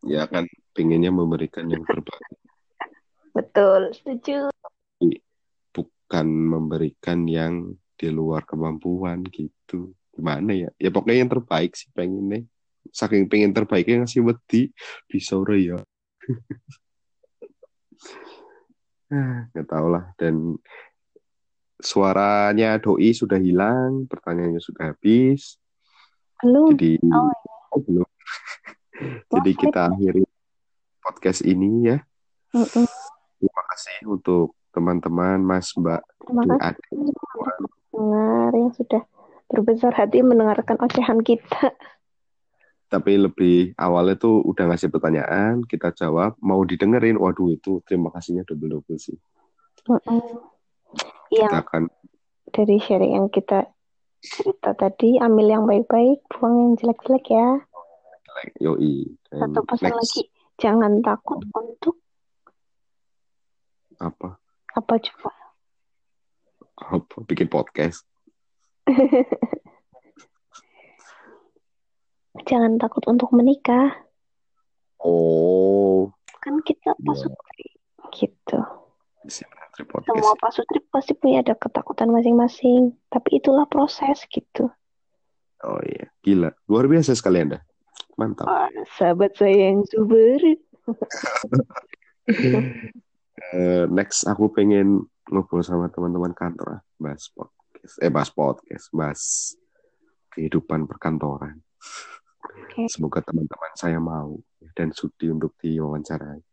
[0.07, 0.47] ya kan
[0.79, 2.39] pengennya memberikan yang terbaik.
[3.35, 4.47] Betul, setuju.
[5.75, 9.91] bukan memberikan yang di luar kemampuan gitu.
[10.15, 10.71] Gimana ya?
[10.79, 12.47] Ya pokoknya yang terbaik sih pengennya.
[12.95, 14.71] Saking pengen terbaiknya ngasih wedi
[15.11, 15.75] bisa ora ya.
[19.09, 20.13] Ah, nggak tahu lah.
[20.21, 20.53] Dan
[21.81, 25.57] suaranya doi sudah hilang pertanyaannya sudah habis.
[26.45, 26.77] Belum.
[26.77, 27.33] jadi Oh,
[27.73, 28.09] oh, belum.
[29.33, 30.28] Jadi kita akhiri
[31.09, 31.97] podcast ini ya.
[32.53, 32.85] Mm-mm.
[33.41, 36.85] terima kasih untuk teman-teman mas mbak Terima kasih adik
[37.89, 39.01] pendengar yang sudah
[39.49, 41.73] berbesar hati mendengarkan ocehan kita.
[42.93, 46.33] tapi lebih awalnya tuh udah ngasih pertanyaan kita jawab.
[46.41, 47.21] Mau didengerin?
[47.21, 49.17] Waduh itu terima kasihnya double double sih.
[49.89, 50.21] Mm-mm.
[51.33, 51.83] Yang kita akan
[52.49, 53.69] dari sharing yang kita
[54.19, 57.47] cerita tadi, ambil yang baik-baik, buang yang jelek-jelek ya.
[58.59, 59.15] yoi.
[59.29, 59.97] Satu pesan next.
[59.99, 60.21] lagi,
[60.59, 61.95] jangan takut untuk
[63.97, 64.39] apa
[64.69, 65.31] apa coba?
[66.79, 68.03] apa bikin podcast
[72.39, 73.93] Jangan takut untuk menikah.
[74.97, 77.03] oh Kan kita Iya.
[77.03, 77.65] pasutri
[78.15, 78.59] gitu.
[79.27, 82.95] si Pratri Semua pasutri pasti punya ada ketakutan masing-masing.
[83.07, 84.71] Tapi itulah proses gitu.
[85.59, 87.59] oh iya gila luar biasa sekali anda
[88.19, 88.67] mantap Wah,
[88.99, 90.39] sahabat saya yang super.
[93.49, 99.21] Eh, next aku pengen ngobrol sama teman-teman kantor ah, bahas podcast, eh bahas podcast, bahas
[100.35, 101.57] kehidupan perkantoran.
[102.45, 102.85] Oke.
[102.91, 104.37] Semoga teman-teman saya mau
[104.75, 106.43] dan sudi untuk diwawancarai.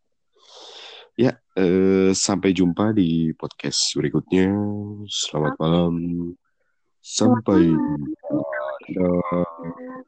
[1.17, 4.53] Ya, eh, sampai jumpa di podcast berikutnya.
[5.09, 5.93] Selamat malam.
[7.01, 7.73] Sampai
[8.89, 10.07] jumpa.